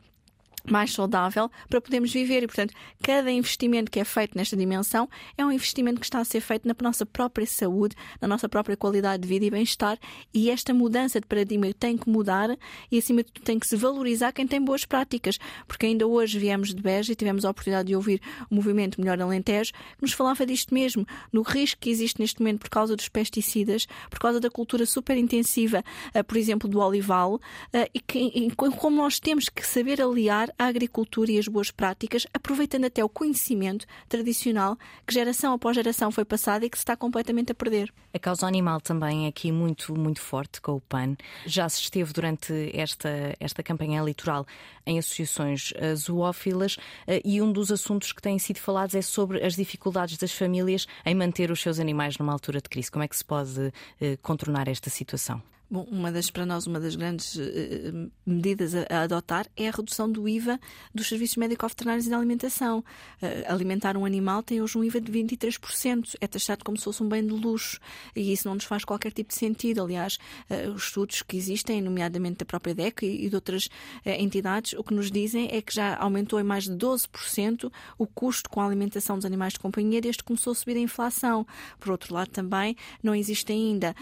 mais 0.71 0.93
saudável 0.93 1.51
para 1.69 1.81
podermos 1.81 2.13
viver. 2.13 2.43
E, 2.43 2.47
portanto, 2.47 2.75
cada 3.03 3.31
investimento 3.31 3.91
que 3.91 4.01
é 4.01 4.05
feito 4.05 4.37
nesta 4.37 4.57
dimensão 4.57 5.09
é 5.37 5.45
um 5.45 5.53
investimento 5.53 6.01
que 6.01 6.07
está 6.07 6.21
a 6.21 6.25
ser 6.25 6.41
feito 6.41 6.67
na 6.67 6.75
nossa 6.81 7.05
própria 7.07 7.47
saúde, 7.47 7.97
na 8.21 8.29
nossa 8.29 8.49
própria 8.49 8.77
qualidade 8.77 9.23
de 9.23 9.29
vida 9.29 9.45
e 9.45 9.51
bem-estar. 9.51 9.99
E 10.33 10.51
esta 10.51 10.73
mudança 10.73 11.21
de 11.21 11.27
paradigma 11.27 11.73
tem 11.75 11.97
que 11.97 12.09
mudar 12.09 12.57
e, 12.91 12.99
acima 12.99 13.23
de 13.23 13.31
tudo, 13.33 13.45
tem 13.45 13.59
que 13.59 13.67
se 13.67 13.77
valorizar 13.77 14.33
quem 14.33 14.47
tem 14.47 14.61
boas 14.61 14.85
práticas, 14.85 15.39
porque 15.67 15.87
ainda 15.87 16.07
hoje 16.07 16.39
viemos 16.39 16.75
de 16.75 16.83
Beja 16.83 17.13
e 17.13 17.17
tivemos 17.17 17.45
a 17.45 17.51
oportunidade 17.51 17.89
de 17.89 17.97
ouvir 17.97 18.21
o 18.51 18.55
movimento 18.55 19.01
Melhor 19.01 19.21
Alentejo 19.21 19.73
que 19.73 20.03
nos 20.03 20.13
falava 20.13 20.47
disto 20.47 20.73
mesmo, 20.75 21.07
no 21.33 21.43
risco 21.43 21.81
que 21.81 21.91
existe 21.91 22.21
neste 22.21 22.41
momento 22.41 22.61
por 22.61 22.71
causa 22.71 22.97
dos 22.97 23.09
pesticidas, 23.09 23.87
por 24.11 24.19
causa 24.19 24.41
da 24.41 24.51
cultura 24.51 24.87
super 24.87 25.17
intensiva, 25.17 25.85
eh, 26.13 26.23
por 26.23 26.37
exemplo, 26.37 26.69
do 26.69 26.79
olival, 26.79 27.41
eh, 27.73 27.91
e, 27.95 28.01
que, 28.01 28.51
como 28.57 28.97
nós 28.97 29.19
temos 29.19 29.49
que 29.49 29.67
saber 29.67 30.01
aliar 30.01 30.54
a 30.59 30.67
agricultura 30.67 31.33
e 31.33 31.39
as 31.39 31.49
boas 31.49 31.71
práticas, 31.71 32.27
aproveitando 32.33 32.85
até 32.85 33.05
o 33.05 33.09
conhecimento 33.09 33.87
tradicional 34.09 34.77
que 35.07 35.15
geração 35.15 35.53
após 35.53 35.77
geração 35.77 36.11
foi 36.11 36.25
passado 36.25 36.65
e 36.65 36.71
que 36.71 36.77
se 36.77 36.83
está 36.83 36.97
completamente 36.97 37.53
a 37.53 37.55
perder. 37.55 37.93
A 38.13 38.19
causa 38.19 38.47
animal 38.47 38.81
também 38.81 39.27
é 39.27 39.29
aqui 39.29 39.51
muito, 39.51 39.99
muito 39.99 40.21
forte 40.21 40.61
com 40.61 40.73
o 40.73 40.81
PAN. 40.81 41.17
Já 41.47 41.69
se 41.69 41.81
esteve 41.81 42.13
durante 42.13 42.71
esta, 42.73 43.35
esta 43.41 43.63
campanha 43.63 43.99
eleitoral 43.99 44.47
em 44.87 44.99
associações 44.99 45.73
eh, 45.77 45.95
zoófilas 45.95 46.77
eh, 47.07 47.21
e 47.25 47.41
um 47.41 47.51
dos 47.51 47.73
assuntos 47.73 48.13
que 48.13 48.23
têm 48.23 48.39
sido 48.39 48.59
falados 48.59 48.95
é 48.95 49.03
sobre 49.03 49.45
as 49.45 49.55
dificuldades 49.57 50.17
das 50.19 50.33
famílias 50.33 50.87
em 51.05 51.15
manter 51.15 51.51
os 51.51 51.61
seus 51.61 51.81
animais 51.81 52.19
numa 52.19 52.33
altura 52.33 52.61
de 52.61 52.69
crise. 52.69 52.91
Como 52.91 53.03
é 53.03 53.09
que 53.09 53.17
se 53.17 53.25
pode 53.25 53.73
eh, 54.01 54.17
contornar 54.23 54.69
esta 54.69 54.91
situação? 54.91 55.43
Bom, 55.75 55.89
uma 55.91 56.13
das, 56.13 56.31
para 56.31 56.47
nós, 56.47 56.69
uma 56.69 56.79
das 56.79 56.95
grandes 56.95 57.35
uh, 57.35 58.09
medidas 58.25 58.77
a, 58.77 58.87
a, 58.89 59.03
adotar 59.03 59.45
é 59.57 59.67
a 59.67 59.73
redução 59.73 60.09
do 60.09 60.29
IVA 60.29 60.61
dos 60.95 61.09
serviços 61.09 61.37
médico-veterinários 61.37 62.07
e 62.07 62.11
da 62.11 62.17
alimentação. 62.17 62.79
Uh, 63.21 63.53
alimentar 63.53 63.97
um 63.97 64.05
animal 64.05 64.41
tem 64.41 64.63
hoje 64.63 64.79
um 64.79 64.85
IVA 64.85 65.01
de 65.01 65.11
23%. 65.11 66.15
É 66.21 66.29
taxado 66.29 66.65
como 66.65 66.79
se 66.79 66.85
fosse 66.85 67.03
um 67.03 67.09
bem 67.09 67.27
de 67.27 67.33
luxo 67.33 67.81
e 68.15 68.33
isso 68.33 68.47
não 68.47 68.55
nos 68.55 68.63
faz 68.63 68.85
qualquer 68.85 69.11
tipo 69.11 69.31
de 69.31 69.35
sentido. 69.35 69.83
Aliás, 69.83 70.17
uh, 70.49 70.71
os 70.71 70.85
estudos 70.85 71.23
que 71.23 71.37
existem, 71.37 71.83
nomeadamente 71.83 72.37
da 72.37 72.45
própria 72.45 72.73
DEC 72.73 73.03
e, 73.03 73.27
e 73.27 73.29
de 73.29 73.35
outras 73.35 73.69
entidades, 74.05 74.75
o 74.75 74.85
que 74.85 74.95
nos 74.95 75.11
dizem 75.11 75.49
é 75.51 75.61
que 75.61 75.75
já 75.75 75.97
aumentou 75.97 76.39
em 76.39 76.45
mais 76.45 76.65
de 76.65 76.73
12% 76.75 77.69
o 77.99 78.07
custo 78.07 78.49
com 78.49 78.61
a 78.61 78.67
alimentação 78.67 79.17
dos 79.17 79.25
animais 79.25 79.55
de 79.55 79.59
companhia 79.59 80.01
desde 80.01 80.19
que 80.19 80.25
começou 80.25 80.53
a 80.53 80.55
subir 80.55 80.77
a 80.77 80.81
inflação. 80.81 81.45
Por 81.81 81.91
outro 81.91 82.15
lado, 82.15 82.31
também 82.31 82.77
não 83.03 83.13
existe 83.13 83.51
ainda 83.51 83.93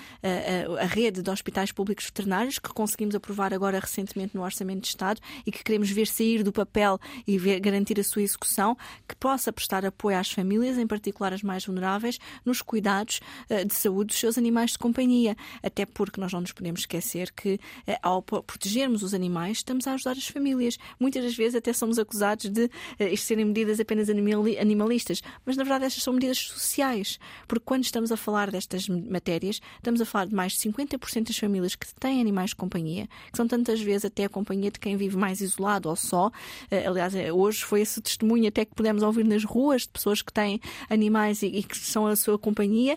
a 0.79 0.85
rede 0.85 1.23
de 1.23 1.31
hospitais 1.31 1.62
hospitais 1.63 1.73
públicos 1.73 2.05
veterinários, 2.07 2.59
que 2.59 2.69
conseguimos 2.71 3.15
aprovar 3.15 3.55
agora 3.55 3.79
recentemente 3.79 4.35
no 4.35 4.43
Orçamento 4.43 4.83
de 4.83 4.89
Estado 4.89 5.21
e 5.47 5.53
que 5.53 5.63
queremos 5.63 5.91
ver 5.91 6.07
sair 6.07 6.43
do 6.43 6.53
papel 6.53 6.99
e 7.27 7.39
ver, 7.39 7.61
garantir 7.61 7.99
a 8.01 8.05
sua 8.05 8.23
execução, 8.23 8.77
que 9.09 9.15
possa 9.15 9.53
prestar 9.53 9.85
apoio 9.85 10.19
às 10.19 10.31
famílias, 10.31 10.79
em 10.79 10.87
particular 10.87 11.33
as 11.33 11.43
mais 11.43 11.65
vulneráveis, 11.65 12.19
nos 12.45 12.61
cuidados 12.61 13.21
uh, 13.49 13.65
de 13.65 13.75
saúde 13.75 14.09
dos 14.09 14.19
seus 14.19 14.37
animais 14.37 14.73
de 14.73 14.79
companhia. 14.79 15.37
Até 15.63 15.87
porque 15.87 16.21
nós 16.21 16.33
não 16.33 16.41
nos 16.41 16.53
podemos 16.53 16.81
esquecer 16.81 17.33
que, 17.33 17.55
uh, 17.55 17.97
ao 18.03 18.23
protegermos 18.23 19.03
os 19.03 19.15
animais, 19.15 19.59
estamos 19.59 19.87
a 19.87 19.95
ajudar 19.95 20.13
as 20.13 20.27
famílias. 20.27 20.79
Muitas 20.99 21.23
das 21.23 21.37
vezes 21.37 21.55
até 21.55 21.73
somos 21.73 21.99
acusados 21.99 22.51
de 22.51 22.65
uh, 22.65 22.71
isto 23.13 23.27
serem 23.27 23.45
medidas 23.45 23.79
apenas 23.79 24.09
animalistas, 24.09 25.23
mas 25.45 25.57
na 25.57 25.65
verdade 25.65 25.85
estas 25.85 26.03
são 26.03 26.13
medidas 26.13 26.39
sociais, 26.39 27.19
porque 27.47 27.65
quando 27.65 27.85
estamos 27.85 28.11
a 28.11 28.17
falar 28.17 28.51
destas 28.51 28.89
matérias, 28.89 29.61
estamos 29.77 30.01
a 30.01 30.05
falar 30.05 30.27
de 30.27 30.35
mais 30.35 30.53
de 30.53 30.59
50% 30.59 31.27
das 31.29 31.37
famílias 31.43 31.75
que 31.75 31.87
têm 31.97 32.21
animais 32.21 32.51
de 32.51 32.57
companhia, 32.57 33.09
que 33.31 33.37
são 33.37 33.49
tantas 33.49 33.81
vezes 33.81 34.05
até 34.05 34.25
a 34.25 34.29
companhia 34.29 34.71
de 34.71 34.79
quem 34.79 34.97
vive 34.97 35.17
mais 35.17 35.41
isolado 35.41 35.89
ou 35.89 35.97
só. 35.97 36.31
Eh, 36.71 36.87
aliás, 36.87 37.15
eh, 37.15 37.33
hoje 37.33 37.65
foi 37.65 37.81
esse 37.81 38.01
testemunho 38.01 38.49
até 38.49 38.65
que 38.65 38.75
pudemos 38.75 39.03
ouvir 39.03 39.25
nas 39.25 39.45
ruas 39.45 39.83
de 39.83 39.89
pessoas 39.89 40.23
que 40.23 40.33
têm 40.33 40.61
animais 40.89 41.43
e, 41.43 41.47
e 41.47 41.63
que 41.63 41.77
são 41.77 42.07
a 42.07 42.15
sua 42.15 42.39
companhia. 42.39 42.97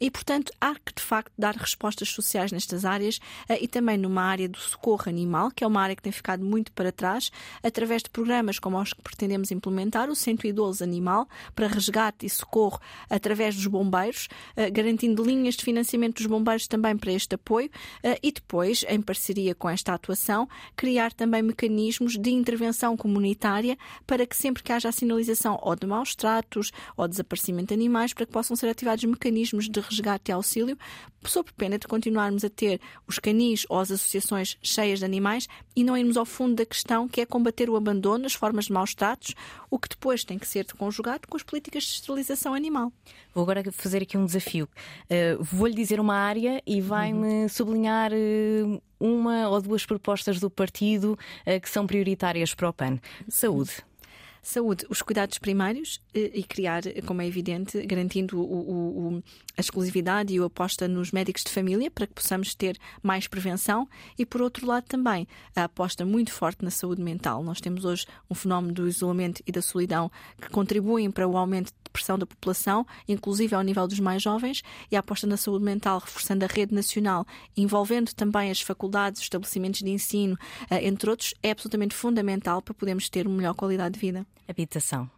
E, 0.00 0.10
portanto, 0.10 0.52
há 0.60 0.74
que 0.74 0.92
de 0.94 1.02
facto 1.02 1.32
dar 1.38 1.54
respostas 1.54 2.08
sociais 2.08 2.50
nestas 2.50 2.84
áreas 2.84 3.20
eh, 3.48 3.62
e 3.62 3.68
também 3.68 3.96
numa 3.96 4.22
área 4.22 4.48
do 4.48 4.58
socorro 4.58 5.04
animal, 5.06 5.50
que 5.50 5.62
é 5.62 5.66
uma 5.66 5.80
área 5.80 5.94
que 5.94 6.02
tem 6.02 6.12
ficado 6.12 6.44
muito 6.44 6.72
para 6.72 6.90
trás, 6.90 7.30
através 7.62 8.02
de 8.02 8.10
programas 8.10 8.58
como 8.58 8.80
os 8.80 8.92
que 8.92 9.02
pretendemos 9.02 9.50
implementar, 9.50 10.10
o 10.10 10.16
112 10.16 10.82
Animal, 10.82 11.28
para 11.54 11.68
resgate 11.68 12.26
e 12.26 12.30
socorro 12.30 12.80
através 13.08 13.54
dos 13.54 13.66
bombeiros, 13.66 14.28
eh, 14.56 14.68
garantindo 14.70 15.22
linhas 15.22 15.54
de 15.54 15.64
financiamento 15.64 16.16
dos 16.16 16.26
bombeiros 16.26 16.66
também 16.66 16.96
para 16.96 17.12
este 17.12 17.36
apoio 17.36 17.70
eh, 18.02 18.18
e 18.22 18.32
depois, 18.32 18.84
em 18.88 19.00
parceria 19.00 19.54
com 19.54 19.68
esta 19.68 19.94
atuação, 19.94 20.48
criar 20.76 21.12
também 21.12 21.42
mecanismos 21.42 22.18
de 22.18 22.30
intervenção 22.30 22.96
comunitária 22.96 23.78
para 24.06 24.26
que 24.26 24.36
sempre 24.36 24.62
que 24.62 24.72
haja 24.72 24.88
a 24.88 24.92
sinalização 24.92 25.58
ou 25.62 25.76
de 25.76 25.86
maus 25.86 26.14
tratos 26.14 26.72
ou 26.96 27.06
desaparecimento 27.06 27.68
de 27.68 27.74
animais, 27.74 28.12
para 28.12 28.26
que 28.26 28.32
possam 28.32 28.56
ser 28.56 28.68
ativados 28.68 29.04
mecanismos 29.04 29.68
de 29.68 29.83
resgate 29.88 30.30
e 30.30 30.32
auxílio, 30.32 30.76
sob 31.24 31.50
pena 31.56 31.78
de 31.78 31.86
continuarmos 31.86 32.44
a 32.44 32.50
ter 32.50 32.80
os 33.06 33.18
canis 33.18 33.64
ou 33.68 33.78
as 33.78 33.90
associações 33.90 34.58
cheias 34.62 34.98
de 34.98 35.04
animais 35.04 35.48
e 35.74 35.82
não 35.82 35.96
irmos 35.96 36.16
ao 36.16 36.24
fundo 36.24 36.56
da 36.56 36.66
questão, 36.66 37.08
que 37.08 37.20
é 37.20 37.26
combater 37.26 37.70
o 37.70 37.76
abandono, 37.76 38.26
as 38.26 38.34
formas 38.34 38.66
de 38.66 38.72
maus 38.72 38.94
tratos, 38.94 39.34
o 39.70 39.78
que 39.78 39.88
depois 39.88 40.24
tem 40.24 40.38
que 40.38 40.46
ser 40.46 40.66
conjugado 40.74 41.26
com 41.28 41.36
as 41.36 41.42
políticas 41.42 41.84
de 41.84 41.90
esterilização 41.90 42.54
animal. 42.54 42.92
Vou 43.34 43.42
agora 43.42 43.62
fazer 43.72 44.02
aqui 44.02 44.16
um 44.16 44.26
desafio. 44.26 44.68
Uh, 45.04 45.42
Vou-lhe 45.42 45.74
dizer 45.74 45.98
uma 45.98 46.14
área 46.14 46.62
e 46.66 46.80
vai-me 46.80 47.42
uhum. 47.42 47.48
sublinhar 47.48 48.12
uh, 48.12 48.82
uma 49.00 49.48
ou 49.48 49.60
duas 49.60 49.84
propostas 49.84 50.38
do 50.38 50.50
partido 50.50 51.18
uh, 51.46 51.60
que 51.60 51.68
são 51.68 51.86
prioritárias 51.86 52.54
para 52.54 52.68
o 52.68 52.72
PAN. 52.72 52.98
Saúde. 53.28 53.72
Saúde, 54.44 54.86
os 54.90 55.00
cuidados 55.00 55.38
primários 55.38 56.00
eh, 56.14 56.30
e 56.34 56.44
criar, 56.44 56.82
como 57.06 57.22
é 57.22 57.26
evidente, 57.26 57.84
garantindo 57.86 58.38
o, 58.38 58.42
o, 58.42 59.14
o, 59.14 59.22
a 59.56 59.60
exclusividade 59.60 60.34
e 60.34 60.38
a 60.38 60.44
aposta 60.44 60.86
nos 60.86 61.10
médicos 61.12 61.42
de 61.42 61.50
família 61.50 61.90
para 61.90 62.06
que 62.06 62.12
possamos 62.12 62.54
ter 62.54 62.78
mais 63.02 63.26
prevenção 63.26 63.88
e, 64.18 64.26
por 64.26 64.42
outro 64.42 64.66
lado, 64.66 64.84
também 64.84 65.26
a 65.56 65.64
aposta 65.64 66.04
muito 66.04 66.30
forte 66.30 66.62
na 66.62 66.70
saúde 66.70 67.02
mental. 67.02 67.42
Nós 67.42 67.60
temos 67.60 67.84
hoje 67.84 68.06
um 68.30 68.34
fenómeno 68.34 68.74
do 68.74 68.86
isolamento 68.86 69.42
e 69.46 69.50
da 69.50 69.62
solidão 69.62 70.10
que 70.40 70.50
contribuem 70.50 71.10
para 71.10 71.26
o 71.26 71.36
aumento 71.36 71.72
pressão 71.94 72.18
da 72.18 72.26
população, 72.26 72.84
inclusive 73.08 73.54
ao 73.54 73.62
nível 73.62 73.86
dos 73.86 74.00
mais 74.00 74.20
jovens, 74.20 74.62
e 74.90 74.96
a 74.96 75.00
aposta 75.00 75.26
na 75.26 75.36
saúde 75.36 75.64
mental, 75.64 76.00
reforçando 76.00 76.44
a 76.44 76.48
rede 76.48 76.74
nacional, 76.74 77.24
envolvendo 77.56 78.12
também 78.12 78.50
as 78.50 78.60
faculdades, 78.60 79.20
os 79.20 79.26
estabelecimentos 79.26 79.80
de 79.80 79.90
ensino, 79.90 80.36
eh, 80.68 80.86
entre 80.86 81.08
outros, 81.08 81.34
é 81.42 81.52
absolutamente 81.52 81.94
fundamental 81.94 82.60
para 82.60 82.74
podermos 82.74 83.08
ter 83.08 83.26
uma 83.26 83.36
melhor 83.36 83.54
qualidade 83.54 83.94
de 83.94 84.00
vida. 84.00 84.26
Habitação. 84.48 85.08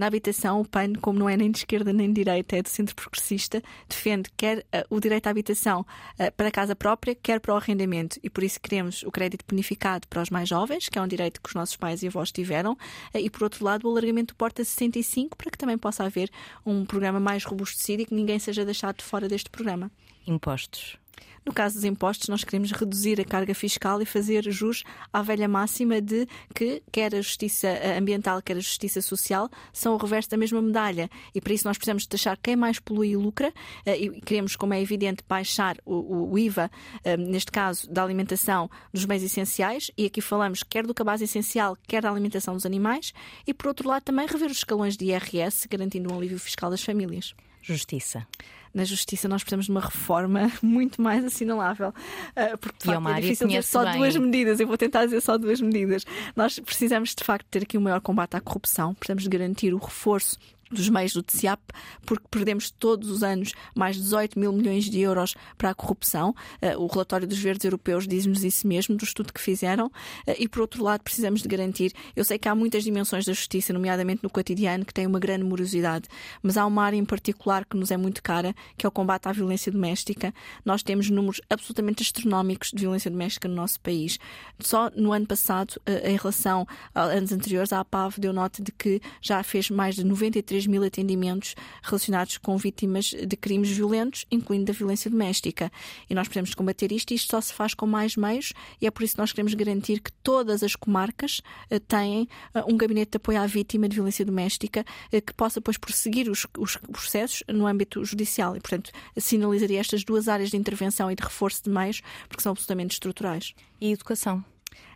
Na 0.00 0.06
habitação, 0.06 0.62
o 0.62 0.64
PAN, 0.66 0.94
como 0.94 1.18
não 1.18 1.28
é 1.28 1.36
nem 1.36 1.50
de 1.50 1.58
esquerda 1.58 1.92
nem 1.92 2.08
de 2.08 2.14
direita, 2.24 2.56
é 2.56 2.62
do 2.62 2.70
centro 2.70 2.96
progressista, 2.96 3.62
defende 3.86 4.30
quer 4.34 4.60
uh, 4.60 4.86
o 4.88 4.98
direito 4.98 5.26
à 5.26 5.30
habitação 5.30 5.82
uh, 5.82 6.32
para 6.38 6.50
casa 6.50 6.74
própria, 6.74 7.14
quer 7.14 7.38
para 7.38 7.52
o 7.52 7.56
arrendamento. 7.58 8.18
E 8.22 8.30
por 8.30 8.42
isso 8.42 8.58
queremos 8.58 9.02
o 9.02 9.10
crédito 9.10 9.44
bonificado 9.46 10.08
para 10.08 10.22
os 10.22 10.30
mais 10.30 10.48
jovens, 10.48 10.88
que 10.88 10.98
é 10.98 11.02
um 11.02 11.06
direito 11.06 11.38
que 11.38 11.50
os 11.50 11.54
nossos 11.54 11.76
pais 11.76 12.02
e 12.02 12.06
avós 12.06 12.32
tiveram, 12.32 12.72
uh, 12.72 12.78
e 13.18 13.28
por 13.28 13.42
outro 13.42 13.62
lado, 13.62 13.86
o 13.86 13.90
alargamento 13.90 14.32
do 14.32 14.38
Porta 14.38 14.64
65, 14.64 15.36
para 15.36 15.50
que 15.50 15.58
também 15.58 15.76
possa 15.76 16.02
haver 16.02 16.30
um 16.64 16.86
programa 16.86 17.20
mais 17.20 17.44
robustecido 17.44 18.00
e 18.00 18.06
que 18.06 18.14
ninguém 18.14 18.38
seja 18.38 18.64
deixado 18.64 18.96
de 18.96 19.04
fora 19.04 19.28
deste 19.28 19.50
programa. 19.50 19.90
Impostos. 20.26 20.99
No 21.44 21.54
caso 21.54 21.76
dos 21.76 21.84
impostos, 21.84 22.28
nós 22.28 22.44
queremos 22.44 22.70
reduzir 22.70 23.18
a 23.18 23.24
carga 23.24 23.54
fiscal 23.54 24.00
e 24.02 24.04
fazer 24.04 24.50
jus 24.50 24.84
à 25.10 25.22
velha 25.22 25.48
máxima 25.48 26.00
de 26.00 26.28
que 26.54 26.82
quer 26.92 27.14
a 27.14 27.22
justiça 27.22 27.68
ambiental, 27.96 28.42
quer 28.42 28.58
a 28.58 28.60
justiça 28.60 29.00
social 29.00 29.48
são 29.72 29.94
o 29.94 29.96
reverso 29.96 30.28
da 30.28 30.36
mesma 30.36 30.60
medalha. 30.60 31.08
E 31.34 31.40
para 31.40 31.54
isso 31.54 31.66
nós 31.66 31.78
precisamos 31.78 32.06
taxar 32.06 32.38
quem 32.42 32.56
mais 32.56 32.78
polui 32.78 33.10
e 33.10 33.16
lucra 33.16 33.52
eh, 33.86 33.98
e 33.98 34.20
queremos, 34.20 34.54
como 34.54 34.74
é 34.74 34.82
evidente, 34.82 35.24
baixar 35.26 35.78
o, 35.84 36.32
o 36.32 36.38
IVA, 36.38 36.70
eh, 37.02 37.16
neste 37.16 37.50
caso, 37.50 37.90
da 37.90 38.04
alimentação 38.04 38.70
dos 38.92 39.06
bens 39.06 39.22
essenciais. 39.22 39.90
E 39.96 40.04
aqui 40.04 40.20
falamos 40.20 40.62
quer 40.62 40.86
do 40.86 40.92
cabaz 40.92 41.22
essencial, 41.22 41.76
quer 41.88 42.02
da 42.02 42.10
alimentação 42.10 42.54
dos 42.54 42.66
animais. 42.66 43.14
E 43.46 43.54
por 43.54 43.68
outro 43.68 43.88
lado, 43.88 44.02
também 44.02 44.26
rever 44.26 44.50
os 44.50 44.58
escalões 44.58 44.94
de 44.94 45.06
IRS, 45.06 45.66
garantindo 45.68 46.12
um 46.12 46.18
alívio 46.18 46.38
fiscal 46.38 46.70
das 46.70 46.84
famílias. 46.84 47.34
Justiça 47.62 48.26
na 48.72 48.84
justiça 48.84 49.28
nós 49.28 49.42
precisamos 49.42 49.66
de 49.66 49.72
uma 49.72 49.80
reforma 49.80 50.50
muito 50.62 51.02
mais 51.02 51.24
assinalável. 51.24 51.88
Uh, 51.88 52.56
porque 52.58 52.78
de 52.78 52.84
facto, 52.84 53.08
é, 53.08 53.12
é 53.12 53.20
difícil 53.20 53.48
dizer 53.48 53.64
só 53.64 53.84
bem. 53.84 53.98
duas 53.98 54.16
medidas. 54.16 54.60
Eu 54.60 54.66
vou 54.66 54.78
tentar 54.78 55.04
dizer 55.04 55.20
só 55.20 55.36
duas 55.36 55.60
medidas. 55.60 56.06
Nós 56.36 56.58
precisamos 56.58 57.14
de 57.14 57.24
facto 57.24 57.46
ter 57.50 57.62
aqui 57.62 57.76
um 57.76 57.80
maior 57.80 58.00
combate 58.00 58.36
à 58.36 58.40
corrupção, 58.40 58.94
precisamos 58.94 59.26
garantir 59.26 59.74
o 59.74 59.78
reforço 59.78 60.38
dos 60.70 60.88
meios 60.88 61.12
do 61.12 61.22
TCIAP, 61.22 61.60
porque 62.06 62.24
perdemos 62.30 62.70
todos 62.70 63.10
os 63.10 63.22
anos 63.22 63.52
mais 63.74 63.96
de 63.96 64.02
18 64.02 64.38
mil 64.38 64.52
milhões 64.52 64.84
de 64.84 65.00
euros 65.00 65.34
para 65.58 65.70
a 65.70 65.74
corrupção. 65.74 66.34
Eh, 66.60 66.76
o 66.76 66.86
relatório 66.86 67.26
dos 67.26 67.38
Verdes 67.38 67.64
Europeus 67.64 68.06
diz-nos 68.06 68.44
isso 68.44 68.66
mesmo, 68.66 68.96
do 68.96 69.04
estudo 69.04 69.32
que 69.32 69.40
fizeram. 69.40 69.90
Eh, 70.26 70.36
e, 70.40 70.48
por 70.48 70.60
outro 70.60 70.82
lado, 70.82 71.02
precisamos 71.02 71.42
de 71.42 71.48
garantir. 71.48 71.92
Eu 72.14 72.24
sei 72.24 72.38
que 72.38 72.48
há 72.48 72.54
muitas 72.54 72.84
dimensões 72.84 73.24
da 73.24 73.32
justiça, 73.32 73.72
nomeadamente 73.72 74.22
no 74.22 74.30
cotidiano, 74.30 74.84
que 74.84 74.94
têm 74.94 75.06
uma 75.06 75.18
grande 75.18 75.44
morosidade, 75.44 76.08
mas 76.42 76.56
há 76.56 76.64
uma 76.66 76.84
área 76.84 76.96
em 76.96 77.04
particular 77.04 77.64
que 77.64 77.76
nos 77.76 77.90
é 77.90 77.96
muito 77.96 78.22
cara, 78.22 78.54
que 78.76 78.86
é 78.86 78.88
o 78.88 78.92
combate 78.92 79.26
à 79.26 79.32
violência 79.32 79.72
doméstica. 79.72 80.32
Nós 80.64 80.82
temos 80.82 81.10
números 81.10 81.40
absolutamente 81.50 82.02
astronómicos 82.02 82.70
de 82.70 82.80
violência 82.80 83.10
doméstica 83.10 83.48
no 83.48 83.54
nosso 83.54 83.80
país. 83.80 84.18
Só 84.60 84.90
no 84.94 85.12
ano 85.12 85.26
passado, 85.26 85.80
eh, 85.86 86.12
em 86.12 86.16
relação 86.16 86.66
a 86.94 87.02
anos 87.02 87.32
anteriores, 87.32 87.72
a 87.72 87.80
APAV 87.80 88.18
deu 88.18 88.32
nota 88.32 88.62
de 88.62 88.72
que 88.72 89.00
já 89.20 89.42
fez 89.42 89.70
mais 89.70 89.96
de 89.96 90.04
93 90.04 90.59
3 90.60 90.66
mil 90.66 90.84
atendimentos 90.84 91.54
relacionados 91.82 92.36
com 92.36 92.56
vítimas 92.56 93.06
de 93.06 93.36
crimes 93.36 93.70
violentos, 93.70 94.26
incluindo 94.30 94.66
da 94.66 94.72
violência 94.72 95.10
doméstica. 95.10 95.72
E 96.08 96.14
nós 96.14 96.28
precisamos 96.28 96.54
combater 96.54 96.92
isto 96.92 97.12
e 97.12 97.14
isto 97.14 97.30
só 97.30 97.40
se 97.40 97.52
faz 97.52 97.72
com 97.72 97.86
mais 97.86 98.16
meios 98.16 98.52
e 98.80 98.86
é 98.86 98.90
por 98.90 99.02
isso 99.02 99.14
que 99.14 99.20
nós 99.20 99.32
queremos 99.32 99.54
garantir 99.54 100.00
que 100.00 100.12
todas 100.12 100.62
as 100.62 100.76
comarcas 100.76 101.40
uh, 101.70 101.80
têm 101.80 102.28
uh, 102.54 102.70
um 102.70 102.76
gabinete 102.76 103.12
de 103.12 103.16
apoio 103.16 103.40
à 103.40 103.46
vítima 103.46 103.88
de 103.88 103.94
violência 103.94 104.24
doméstica 104.24 104.84
uh, 105.12 105.22
que 105.22 105.32
possa 105.32 105.60
depois 105.60 105.78
prosseguir 105.78 106.28
os, 106.28 106.46
os 106.58 106.76
processos 106.76 107.42
no 107.48 107.66
âmbito 107.66 108.04
judicial. 108.04 108.56
E, 108.56 108.60
portanto, 108.60 108.90
sinalizaria 109.16 109.80
estas 109.80 110.04
duas 110.04 110.28
áreas 110.28 110.50
de 110.50 110.56
intervenção 110.56 111.10
e 111.10 111.14
de 111.14 111.22
reforço 111.22 111.64
de 111.64 111.70
meios 111.70 112.02
porque 112.28 112.42
são 112.42 112.52
absolutamente 112.52 112.92
estruturais. 112.92 113.54
E 113.80 113.92
educação? 113.92 114.44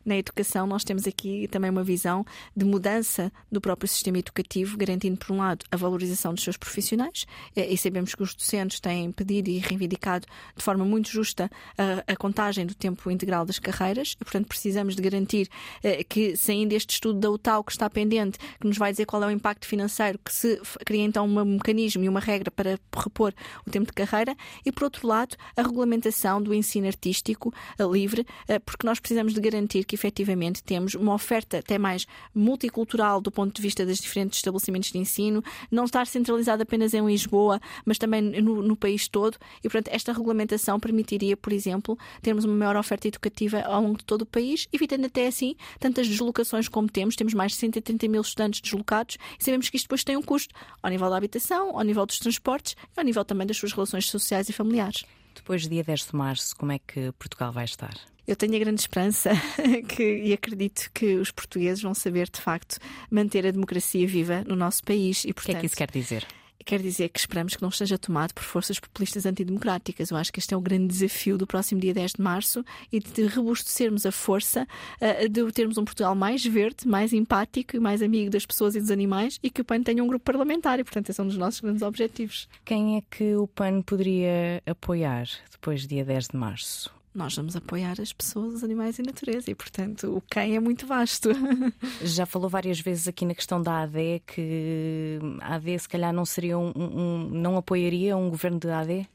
Na 0.05 0.17
educação, 0.17 0.67
nós 0.67 0.85
temos 0.85 1.07
aqui 1.07 1.49
também 1.49 1.71
uma 1.71 1.83
visão 1.83 2.25
de 2.57 2.65
mudança 2.65 3.33
do 3.51 3.61
próprio 3.61 3.89
sistema 3.89 4.19
educativo, 4.19 4.77
garantindo, 4.77 5.17
por 5.17 5.33
um 5.33 5.39
lado, 5.39 5.65
a 5.71 5.77
valorização 5.77 6.35
dos 6.35 6.45
seus 6.45 6.57
profissionais, 6.57 7.27
e 7.57 7.77
sabemos 7.77 8.15
que 8.15 8.23
os 8.23 8.35
docentes 8.35 8.81
têm 8.81 9.11
pedido 9.13 9.49
e 9.49 9.59
reivindicado 9.59 10.27
de 10.57 10.63
forma 10.63 10.85
muito 10.85 11.09
justa 11.11 11.51
a, 11.79 12.13
a 12.13 12.17
contagem 12.17 12.67
do 12.67 12.75
tempo 12.75 13.11
integral 13.11 13.45
das 13.45 13.59
carreiras, 13.59 14.17
e, 14.21 14.25
portanto, 14.25 14.47
precisamos 14.47 14.95
de 14.95 15.03
garantir 15.03 15.49
eh, 15.83 16.05
que, 16.05 16.37
saindo 16.37 16.73
este 16.73 16.95
estudo 16.95 17.19
da 17.19 17.31
UTAU 17.31 17.65
que 17.65 17.73
está 17.73 17.89
pendente, 17.89 18.39
que 18.61 18.67
nos 18.67 18.77
vai 18.77 18.91
dizer 18.91 19.07
qual 19.07 19.23
é 19.23 19.27
o 19.27 19.31
impacto 19.31 19.67
financeiro, 19.67 20.19
que 20.25 20.33
se 20.33 20.61
cria 20.85 21.03
então 21.03 21.27
um 21.27 21.45
mecanismo 21.45 22.05
e 22.05 22.09
uma 22.09 22.21
regra 22.21 22.51
para 22.51 22.79
repor 22.97 23.33
o 23.67 23.71
tempo 23.71 23.87
de 23.87 23.93
carreira, 23.93 24.37
e, 24.65 24.73
por 24.73 24.85
outro 24.85 25.07
lado, 25.07 25.37
a 25.57 25.63
regulamentação 25.63 26.43
do 26.43 26.53
ensino 26.55 26.87
artístico 26.87 27.53
eh, 27.79 27.85
livre, 27.85 28.27
eh, 28.49 28.59
porque 28.59 28.87
nós 28.87 29.01
precisamos 29.01 29.35
de 29.35 29.41
garantir 29.41 29.85
que 29.85 29.94
efetivamente 29.95 30.63
temos 30.63 30.95
uma 30.95 31.15
oferta 31.15 31.59
até 31.59 31.79
mais 31.79 32.07
multicultural 32.35 33.21
do 33.21 33.31
ponto 33.31 33.55
de 33.55 33.63
vista 33.63 33.87
dos 33.87 33.99
diferentes 33.99 34.39
estabelecimentos 34.39 34.91
de 34.91 34.99
ensino, 34.99 35.43
não 35.71 35.85
estar 35.85 36.07
centralizado 36.07 36.63
apenas 36.63 36.95
em 36.95 37.05
Lisboa, 37.07 37.61
mas 37.85 37.99
também 37.99 38.21
no, 38.21 38.63
no 38.63 38.77
país 38.77 39.09
todo. 39.09 39.37
E, 39.59 39.63
portanto, 39.63 39.89
esta 39.89 40.13
regulamentação 40.13 40.79
permitiria, 40.79 41.37
por 41.37 41.53
exemplo, 41.53 41.99
termos 42.21 42.45
uma 42.45 42.55
maior 42.55 42.77
oferta 42.77 43.09
educativa 43.09 43.61
ao 43.61 43.83
longo 43.83 43.99
de 43.99 44.05
todo 44.05 44.23
o 44.23 44.27
país, 44.27 44.69
evitando 44.73 45.07
até 45.07 45.27
assim 45.27 45.57
tantas 45.79 46.09
deslocações 46.09 46.69
como 46.69 46.89
temos. 46.89 47.17
Temos 47.17 47.35
mais 47.35 47.53
de 47.53 47.59
130 47.59 48.09
mil 48.09 48.21
estudantes 48.21 48.61
deslocados 48.61 49.17
e 49.39 49.45
sabemos 49.45 49.69
que 49.69 49.77
isto 49.77 49.87
depois 49.87 50.05
tem 50.05 50.17
um 50.17 50.23
custo 50.23 50.55
ao 50.83 50.91
nível 50.91 51.09
da 51.09 51.17
habitação, 51.17 51.79
ao 51.79 51.83
nível 51.83 52.05
dos 52.05 52.19
transportes 52.19 52.75
e 52.97 53.01
ao 53.01 53.05
nível 53.05 53.25
também 53.25 53.47
das 53.47 53.57
suas 53.57 53.73
relações 53.73 54.09
sociais 54.09 54.49
e 54.49 54.53
familiares. 54.53 55.05
Depois 55.35 55.63
do 55.65 55.69
dia 55.69 55.83
10 55.83 56.07
de 56.07 56.17
março, 56.17 56.57
como 56.57 56.73
é 56.73 56.79
que 56.79 57.13
Portugal 57.13 57.53
vai 57.53 57.65
estar? 57.65 57.95
Eu 58.27 58.37
tenho 58.37 58.57
a 58.57 58.59
grande 58.59 58.81
esperança 58.81 59.33
que, 59.89 60.03
e 60.03 60.33
acredito 60.33 60.91
que 60.93 61.17
os 61.17 61.31
portugueses 61.31 61.83
vão 61.83 61.95
saber, 61.95 62.29
de 62.29 62.41
facto, 62.41 62.79
manter 63.11 63.47
a 63.47 63.51
democracia 63.51 64.07
viva 64.07 64.45
no 64.47 64.57
nosso 64.57 64.83
país. 64.83 65.25
E, 65.25 65.33
portanto, 65.33 65.51
o 65.51 65.53
que 65.53 65.57
é 65.57 65.61
que 65.61 65.67
isso 65.67 65.77
quer 65.77 65.91
dizer? 65.91 66.27
quer 66.65 66.81
dizer 66.81 67.11
que 67.11 67.19
esperamos 67.19 67.55
que 67.55 67.63
não 67.63 67.69
esteja 67.69 67.99
tomado 67.99 68.33
por 68.33 68.43
forças 68.43 68.81
populistas 68.81 69.27
antidemocráticas. 69.27 70.11
Eu 70.11 70.17
acho 70.17 70.33
que 70.33 70.39
este 70.39 70.55
é 70.55 70.57
o 70.57 70.61
grande 70.61 70.89
desafio 70.89 71.37
do 71.37 71.47
próximo 71.47 71.81
dia 71.81 71.93
10 71.93 72.13
de 72.13 72.23
março 72.23 72.65
e 72.91 72.99
de 72.99 73.27
robustecermos 73.27 74.07
a 74.07 74.13
força 74.13 74.67
uh, 75.01 75.29
de 75.29 75.53
termos 75.53 75.77
um 75.77 75.85
Portugal 75.85 76.15
mais 76.15 76.45
verde, 76.45 76.87
mais 76.89 77.13
empático 77.13 77.77
e 77.77 77.81
mais 77.81 78.03
amigo 78.03 78.31
das 78.31 78.47
pessoas 78.47 78.75
e 78.75 78.81
dos 78.81 78.91
animais 78.91 79.39
e 79.43 79.51
que 79.51 79.61
o 79.61 79.65
PAN 79.65 79.83
tenha 79.83 80.03
um 80.03 80.07
grupo 80.07 80.25
parlamentar. 80.25 80.81
E, 80.81 80.85
portanto, 80.85 81.11
esse 81.11 81.21
é 81.21 81.25
um 81.25 81.29
dos 81.29 81.37
nossos 81.37 81.61
grandes 81.61 81.83
objetivos. 81.83 82.49
Quem 82.65 82.97
é 82.97 83.03
que 83.11 83.35
o 83.37 83.47
PAN 83.47 83.83
poderia 83.83 84.63
apoiar 84.67 85.27
depois 85.51 85.83
do 85.83 85.89
dia 85.89 86.05
10 86.05 86.29
de 86.29 86.37
março? 86.37 86.94
Nós 87.15 87.37
vamos 87.37 87.55
apoiar 87.55 88.01
as 88.01 88.13
pessoas, 88.13 88.55
os 88.55 88.65
animais 88.65 88.99
e 88.99 89.03
a 89.03 89.05
natureza 89.05 89.51
e, 89.51 89.55
portanto, 89.55 90.17
o 90.17 90.21
quem 90.21 90.57
é 90.57 90.61
muito 90.61 90.87
vasto. 90.87 91.31
Já 92.03 92.27
falou 92.27 92.49
várias 92.49 92.81
vezes 92.81 93.07
aqui 93.07 93.25
na 93.25 93.35
questão 93.35 93.63
da 93.63 93.83
AD 93.83 94.23
que 94.27 95.19
a 95.41 95.55
AD 95.55 95.79
se 95.79 95.89
calhar 95.89 96.13
não 96.13 96.25
seria 96.25 96.59
um, 96.59 96.73
um 96.75 97.29
não 97.31 97.57
apoiaria 97.57 98.17
um 98.17 98.29
governo 98.29 98.59
de 98.59 98.69
AD? 98.69 99.09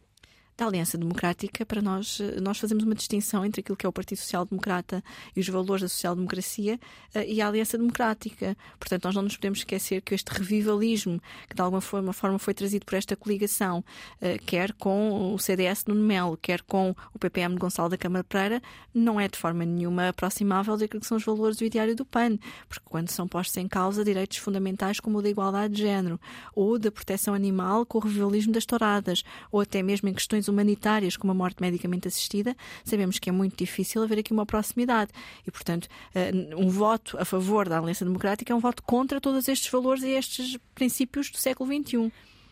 Da 0.59 0.65
Aliança 0.65 0.97
Democrática, 0.97 1.65
para 1.65 1.81
nós, 1.81 2.19
eh, 2.19 2.41
nós 2.41 2.57
fazemos 2.57 2.83
uma 2.83 2.93
distinção 2.93 3.45
entre 3.45 3.61
aquilo 3.61 3.77
que 3.77 3.85
é 3.85 3.89
o 3.89 3.93
Partido 3.93 4.17
Social 4.17 4.45
Democrata 4.45 5.01
e 5.33 5.39
os 5.39 5.47
valores 5.47 5.81
da 5.81 5.87
social-democracia 5.87 6.77
eh, 7.15 7.31
e 7.31 7.41
a 7.41 7.47
Aliança 7.47 7.77
Democrática. 7.77 8.57
Portanto, 8.77 9.05
nós 9.05 9.15
não 9.15 9.21
nos 9.21 9.37
podemos 9.37 9.59
esquecer 9.59 10.01
que 10.01 10.13
este 10.13 10.27
revivalismo, 10.27 11.21
que 11.47 11.55
de 11.55 11.61
alguma 11.61 11.79
forma, 11.79 12.11
forma 12.11 12.37
foi 12.37 12.53
trazido 12.53 12.85
por 12.85 12.95
esta 12.95 13.15
coligação, 13.15 13.83
eh, 14.19 14.37
quer 14.37 14.73
com 14.73 15.33
o 15.33 15.39
CDS 15.39 15.85
no 15.85 15.95
Melo, 15.95 16.35
quer 16.35 16.61
com 16.61 16.93
o 17.13 17.19
PPM 17.19 17.55
de 17.55 17.59
Gonçalo 17.59 17.87
da 17.87 17.97
Câmara 17.97 18.25
Pereira, 18.25 18.61
não 18.93 19.17
é 19.17 19.29
de 19.29 19.37
forma 19.37 19.63
nenhuma 19.63 20.09
aproximável 20.09 20.75
daquilo 20.75 20.99
que 20.99 21.07
são 21.07 21.17
os 21.17 21.23
valores 21.23 21.55
do 21.55 21.63
ideário 21.63 21.95
do 21.95 22.03
PAN, 22.03 22.37
porque 22.67 22.85
quando 22.85 23.09
são 23.09 23.27
postos 23.29 23.55
em 23.55 23.67
causa 23.67 24.03
direitos 24.03 24.37
fundamentais 24.37 24.99
como 24.99 25.19
o 25.19 25.21
da 25.21 25.29
igualdade 25.29 25.73
de 25.73 25.81
género, 25.83 26.19
ou 26.53 26.77
da 26.77 26.91
proteção 26.91 27.33
animal 27.33 27.85
com 27.85 27.97
o 27.97 28.01
revivalismo 28.01 28.51
das 28.51 28.65
touradas, 28.65 29.23
ou 29.49 29.61
até 29.61 29.81
mesmo 29.81 30.09
em 30.09 30.13
questões 30.13 30.48
humanitárias, 30.49 31.15
como 31.15 31.31
a 31.31 31.35
morte 31.35 31.61
medicamente 31.61 32.07
assistida, 32.07 32.55
sabemos 32.83 33.19
que 33.19 33.29
é 33.29 33.31
muito 33.31 33.57
difícil 33.57 34.03
haver 34.03 34.19
aqui 34.19 34.33
uma 34.33 34.45
proximidade. 34.45 35.11
E, 35.45 35.51
portanto, 35.51 35.87
eh, 36.13 36.31
um 36.55 36.69
voto 36.69 37.17
a 37.19 37.25
favor 37.25 37.69
da 37.69 37.79
Aliança 37.79 38.03
Democrática 38.03 38.51
é 38.51 38.55
um 38.55 38.59
voto 38.59 38.83
contra 38.83 39.21
todos 39.21 39.47
estes 39.47 39.71
valores 39.71 40.03
e 40.03 40.09
estes 40.09 40.57
princípios 40.75 41.29
do 41.29 41.37
século 41.37 41.71
XXI. 41.71 42.11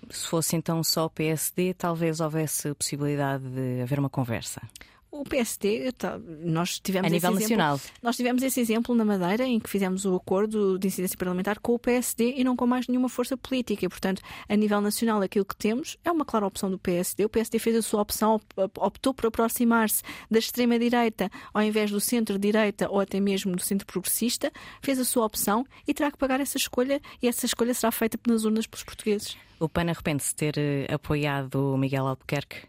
Se 0.09 0.27
fosse 0.27 0.55
então 0.55 0.83
só 0.83 1.05
o 1.05 1.09
PSD, 1.09 1.73
talvez 1.73 2.19
houvesse 2.19 2.73
possibilidade 2.73 3.43
de 3.43 3.81
haver 3.81 3.99
uma 3.99 4.09
conversa. 4.09 4.61
O 5.17 5.23
PSD, 5.23 5.91
nós 6.43 6.79
tivemos 6.79 7.11
a 7.11 7.13
nível 7.13 7.31
nacional. 7.31 7.79
Nós 8.01 8.15
tivemos 8.15 8.43
esse 8.43 8.59
exemplo 8.59 8.93
na 8.93 9.03
Madeira, 9.03 9.45
em 9.45 9.59
que 9.59 9.69
fizemos 9.69 10.05
o 10.05 10.15
acordo 10.15 10.77
de 10.77 10.87
incidência 10.87 11.17
parlamentar 11.17 11.59
com 11.59 11.73
o 11.73 11.79
PSD 11.79 12.35
e 12.37 12.43
não 12.43 12.55
com 12.55 12.67
mais 12.67 12.87
nenhuma 12.87 13.09
força 13.09 13.35
política. 13.35 13.85
E, 13.85 13.89
portanto, 13.89 14.21
a 14.47 14.55
nível 14.55 14.79
nacional, 14.79 15.21
aquilo 15.21 15.45
que 15.45 15.55
temos 15.55 15.97
é 16.03 16.11
uma 16.11 16.23
clara 16.23 16.45
opção 16.45 16.69
do 16.69 16.77
PSD. 16.77 17.25
O 17.25 17.29
PSD 17.29 17.57
fez 17.59 17.75
a 17.75 17.81
sua 17.81 18.01
opção, 18.01 18.39
optou 18.77 19.13
por 19.13 19.27
aproximar-se 19.27 20.03
da 20.29 20.39
extrema-direita 20.39 21.31
ao 21.53 21.61
invés 21.61 21.91
do 21.91 21.99
centro-direita 21.99 22.89
ou 22.89 22.99
até 22.99 23.19
mesmo 23.19 23.55
do 23.55 23.61
centro 23.61 23.85
progressista, 23.85 24.51
fez 24.81 24.99
a 24.99 25.05
sua 25.05 25.25
opção 25.25 25.65
e 25.87 25.93
terá 25.93 26.11
que 26.11 26.17
pagar 26.17 26.39
essa 26.39 26.57
escolha 26.57 27.01
e 27.21 27.27
essa 27.27 27.45
escolha 27.45 27.73
será 27.73 27.91
feita 27.91 28.19
nas 28.27 28.43
urnas 28.43 28.67
pelos 28.67 28.83
portugueses. 28.83 29.37
O 29.59 29.67
PAN 29.67 29.89
arrepende-se 29.89 30.29
de 30.29 30.35
ter 30.35 30.57
eh, 30.57 30.93
apoiado 30.93 31.73
o 31.73 31.77
Miguel 31.77 32.05
Albuquerque? 32.05 32.67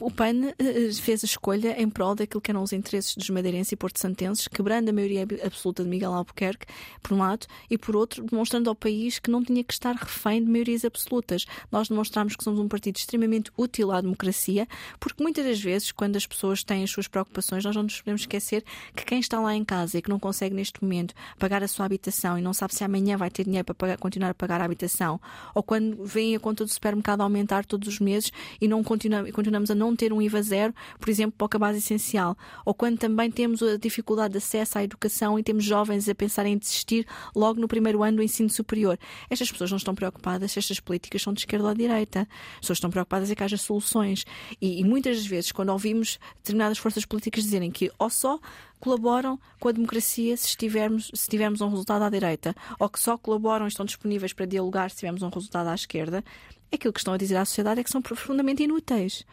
O 0.00 0.10
PAN 0.10 0.52
eh, 0.58 0.92
fez 0.92 1.22
a 1.22 1.26
escolha 1.26 1.80
em 1.80 1.88
prol 1.88 2.14
daquilo 2.14 2.40
que 2.40 2.50
eram 2.50 2.62
os 2.62 2.72
interesses 2.72 3.14
dos 3.16 3.30
madeirenses 3.30 3.72
e 3.72 3.76
porto-santenses, 3.76 4.48
quebrando 4.48 4.88
a 4.88 4.92
maioria 4.92 5.26
absoluta 5.44 5.82
de 5.82 5.88
Miguel 5.88 6.12
Albuquerque, 6.12 6.66
por 7.02 7.14
um 7.14 7.18
lado, 7.18 7.46
e 7.70 7.78
por 7.78 7.96
outro, 7.96 8.24
demonstrando 8.24 8.68
ao 8.68 8.74
país 8.74 9.18
que 9.18 9.30
não 9.30 9.42
tinha 9.42 9.62
que 9.62 9.72
estar 9.72 9.94
refém 9.94 10.44
de 10.44 10.50
maiorias 10.50 10.84
absolutas. 10.84 11.46
Nós 11.70 11.88
demonstramos 11.88 12.36
que 12.36 12.44
somos 12.44 12.58
um 12.58 12.68
partido 12.68 12.96
extremamente 12.96 13.50
útil 13.56 13.92
à 13.92 14.00
democracia, 14.00 14.66
porque 14.98 15.22
muitas 15.22 15.44
das 15.44 15.60
vezes, 15.60 15.92
quando 15.92 16.16
as 16.16 16.26
pessoas 16.26 16.64
têm 16.64 16.82
as 16.82 16.90
suas 16.90 17.08
preocupações, 17.08 17.64
nós 17.64 17.76
não 17.76 17.84
nos 17.84 18.00
podemos 18.00 18.22
esquecer 18.22 18.64
que 18.94 19.04
quem 19.04 19.20
está 19.20 19.40
lá 19.40 19.54
em 19.54 19.64
casa 19.64 19.98
e 19.98 20.02
que 20.02 20.10
não 20.10 20.18
consegue 20.18 20.54
neste 20.54 20.82
momento 20.82 21.14
pagar 21.38 21.62
a 21.62 21.68
sua 21.68 21.86
habitação 21.86 22.38
e 22.38 22.42
não 22.42 22.52
sabe 22.52 22.74
se 22.74 22.82
amanhã 22.84 23.16
vai 23.16 23.30
ter 23.30 23.44
dinheiro 23.44 23.64
para 23.64 23.74
pagar, 23.74 23.98
continuar 23.98 24.30
a 24.30 24.34
pagar 24.34 24.60
a 24.60 24.64
habitação, 24.64 25.20
ou 25.54 25.62
quando 25.62 26.04
vem 26.04 26.34
a 26.34 26.40
conta 26.40 26.64
do 26.64 26.70
supermercado 26.70 27.20
aumentar 27.20 27.64
todos 27.64 27.88
os 27.88 28.00
meses 28.00 28.32
e 28.60 28.66
não 28.66 28.82
continua, 28.82 29.30
continuamos 29.32 29.65
a 29.70 29.74
não 29.74 29.94
ter 29.94 30.12
um 30.12 30.20
IVA 30.20 30.42
zero, 30.42 30.74
por 30.98 31.08
exemplo, 31.08 31.34
para 31.36 31.44
o 31.44 31.48
cabaz 31.48 31.76
essencial, 31.76 32.36
ou 32.64 32.74
quando 32.74 32.98
também 32.98 33.30
temos 33.30 33.62
a 33.62 33.76
dificuldade 33.76 34.32
de 34.32 34.38
acesso 34.38 34.78
à 34.78 34.84
educação 34.84 35.38
e 35.38 35.42
temos 35.42 35.64
jovens 35.64 36.08
a 36.08 36.14
pensar 36.14 36.46
em 36.46 36.56
desistir 36.56 37.06
logo 37.34 37.60
no 37.60 37.68
primeiro 37.68 38.02
ano 38.02 38.18
do 38.18 38.22
ensino 38.22 38.50
superior. 38.50 38.98
Estas 39.30 39.50
pessoas 39.50 39.70
não 39.70 39.78
estão 39.78 39.94
preocupadas 39.94 40.52
se 40.52 40.58
estas 40.58 40.80
políticas 40.80 41.22
são 41.22 41.32
de 41.32 41.40
esquerda 41.40 41.68
ou 41.68 41.74
de 41.74 41.80
direita. 41.80 42.28
As 42.54 42.60
pessoas 42.60 42.78
estão 42.78 42.90
preocupadas 42.90 43.30
é 43.30 43.34
que 43.34 43.42
haja 43.42 43.56
soluções. 43.56 44.24
E, 44.60 44.80
e 44.80 44.84
muitas 44.84 45.16
das 45.16 45.26
vezes, 45.26 45.52
quando 45.52 45.70
ouvimos 45.70 46.18
determinadas 46.36 46.78
forças 46.78 47.04
políticas 47.04 47.44
dizerem 47.44 47.70
que 47.70 47.90
ou 47.98 48.10
só 48.10 48.38
colaboram 48.78 49.38
com 49.58 49.68
a 49.68 49.72
democracia 49.72 50.36
se 50.36 50.48
se 50.48 51.28
tivermos 51.28 51.60
um 51.60 51.68
resultado 51.68 52.02
à 52.02 52.10
direita, 52.10 52.54
ou 52.78 52.88
que 52.88 53.00
só 53.00 53.16
colaboram 53.16 53.66
e 53.66 53.68
estão 53.68 53.86
disponíveis 53.86 54.32
para 54.32 54.46
dialogar 54.46 54.90
se 54.90 54.96
tivermos 54.96 55.22
um 55.22 55.28
resultado 55.28 55.68
à 55.68 55.74
esquerda, 55.74 56.24
aquilo 56.72 56.92
que 56.92 57.00
estão 57.00 57.14
a 57.14 57.16
dizer 57.16 57.36
à 57.36 57.44
sociedade 57.44 57.80
é 57.80 57.84
que 57.84 57.90
são 57.90 58.02
profundamente 58.02 58.62
inúteis 58.62 59.24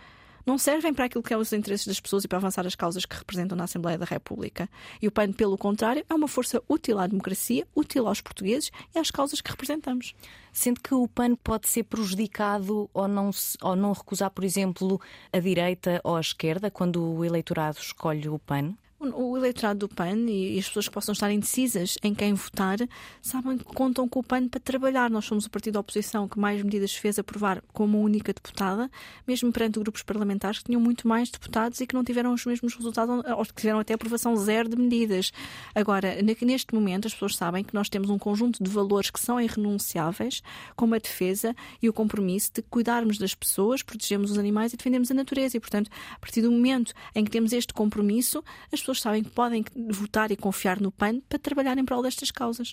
não 0.45 0.57
servem 0.57 0.93
para 0.93 1.05
aquilo 1.05 1.23
que 1.23 1.33
é 1.33 1.37
os 1.37 1.53
interesses 1.53 1.87
das 1.87 1.99
pessoas 1.99 2.23
e 2.23 2.27
para 2.27 2.37
avançar 2.37 2.65
as 2.65 2.75
causas 2.75 3.05
que 3.05 3.15
representam 3.15 3.57
na 3.57 3.63
Assembleia 3.63 3.97
da 3.97 4.05
República. 4.05 4.69
E 5.01 5.07
o 5.07 5.11
PAN, 5.11 5.31
pelo 5.31 5.57
contrário, 5.57 6.05
é 6.09 6.13
uma 6.13 6.27
força 6.27 6.61
útil 6.67 6.99
à 6.99 7.07
democracia, 7.07 7.67
útil 7.75 8.07
aos 8.07 8.21
portugueses 8.21 8.71
e 8.93 8.99
às 8.99 9.09
causas 9.09 9.41
que 9.41 9.51
representamos. 9.51 10.13
Sendo 10.51 10.81
que 10.81 10.93
o 10.93 11.07
PAN 11.07 11.35
pode 11.35 11.67
ser 11.69 11.83
prejudicado 11.83 12.89
ou 12.93 13.07
não, 13.07 13.31
ou 13.61 13.75
não 13.75 13.93
recusar, 13.93 14.29
por 14.31 14.43
exemplo, 14.43 15.01
a 15.31 15.39
direita 15.39 15.99
ou 16.03 16.15
a 16.15 16.21
esquerda 16.21 16.69
quando 16.69 17.03
o 17.03 17.25
eleitorado 17.25 17.77
escolhe 17.79 18.27
o 18.29 18.37
PAN? 18.37 18.75
O 19.13 19.37
eleitorado 19.37 19.79
do 19.79 19.89
PAN 19.89 20.29
e 20.29 20.57
as 20.57 20.67
pessoas 20.67 20.87
que 20.87 20.93
possam 20.93 21.13
estar 21.13 21.31
indecisas 21.31 21.97
em 22.03 22.13
quem 22.13 22.33
votar 22.33 22.77
sabem 23.21 23.57
que 23.57 23.65
contam 23.65 24.07
com 24.07 24.19
o 24.19 24.23
PAN 24.23 24.47
para 24.47 24.59
trabalhar. 24.59 25.09
Nós 25.09 25.25
somos 25.25 25.45
o 25.45 25.49
partido 25.49 25.73
da 25.73 25.79
oposição 25.79 26.27
que 26.27 26.39
mais 26.39 26.61
medidas 26.61 26.93
fez 26.93 27.19
aprovar 27.19 27.61
como 27.73 28.01
única 28.01 28.33
deputada, 28.33 28.89
mesmo 29.27 29.51
perante 29.51 29.79
grupos 29.79 30.03
parlamentares 30.03 30.59
que 30.59 30.65
tinham 30.65 30.81
muito 30.81 31.07
mais 31.07 31.29
deputados 31.29 31.79
e 31.81 31.87
que 31.87 31.93
não 31.93 32.03
tiveram 32.03 32.33
os 32.33 32.45
mesmos 32.45 32.75
resultados, 32.75 33.23
ou 33.37 33.45
que 33.45 33.53
tiveram 33.53 33.79
até 33.79 33.93
aprovação 33.93 34.35
zero 34.35 34.69
de 34.69 34.75
medidas. 34.75 35.31
Agora, 35.73 36.21
neste 36.21 36.73
momento, 36.73 37.07
as 37.07 37.13
pessoas 37.13 37.35
sabem 37.35 37.63
que 37.63 37.73
nós 37.73 37.89
temos 37.89 38.09
um 38.09 38.17
conjunto 38.17 38.63
de 38.63 38.69
valores 38.69 39.09
que 39.09 39.19
são 39.19 39.39
irrenunciáveis, 39.39 40.41
como 40.75 40.95
a 40.95 40.97
defesa 40.97 41.55
e 41.81 41.89
o 41.89 41.93
compromisso 41.93 42.51
de 42.53 42.61
cuidarmos 42.63 43.17
das 43.17 43.33
pessoas, 43.33 43.81
protegermos 43.81 44.31
os 44.31 44.37
animais 44.37 44.73
e 44.73 44.77
defendermos 44.77 45.11
a 45.11 45.13
natureza. 45.13 45.57
E, 45.57 45.59
portanto, 45.59 45.89
a 46.15 46.19
partir 46.19 46.41
do 46.41 46.51
momento 46.51 46.93
em 47.15 47.23
que 47.23 47.31
temos 47.31 47.53
este 47.53 47.73
compromisso, 47.73 48.43
as 48.71 48.79
pessoas 48.79 48.92
pessoas 48.93 49.01
sabem 49.01 49.23
que 49.23 49.29
podem 49.29 49.65
votar 49.89 50.31
e 50.31 50.37
confiar 50.37 50.79
no 50.79 50.91
PAN 50.91 51.19
para 51.27 51.39
trabalhar 51.39 51.77
em 51.77 51.85
prol 51.85 52.01
destas 52.01 52.31
causas. 52.31 52.71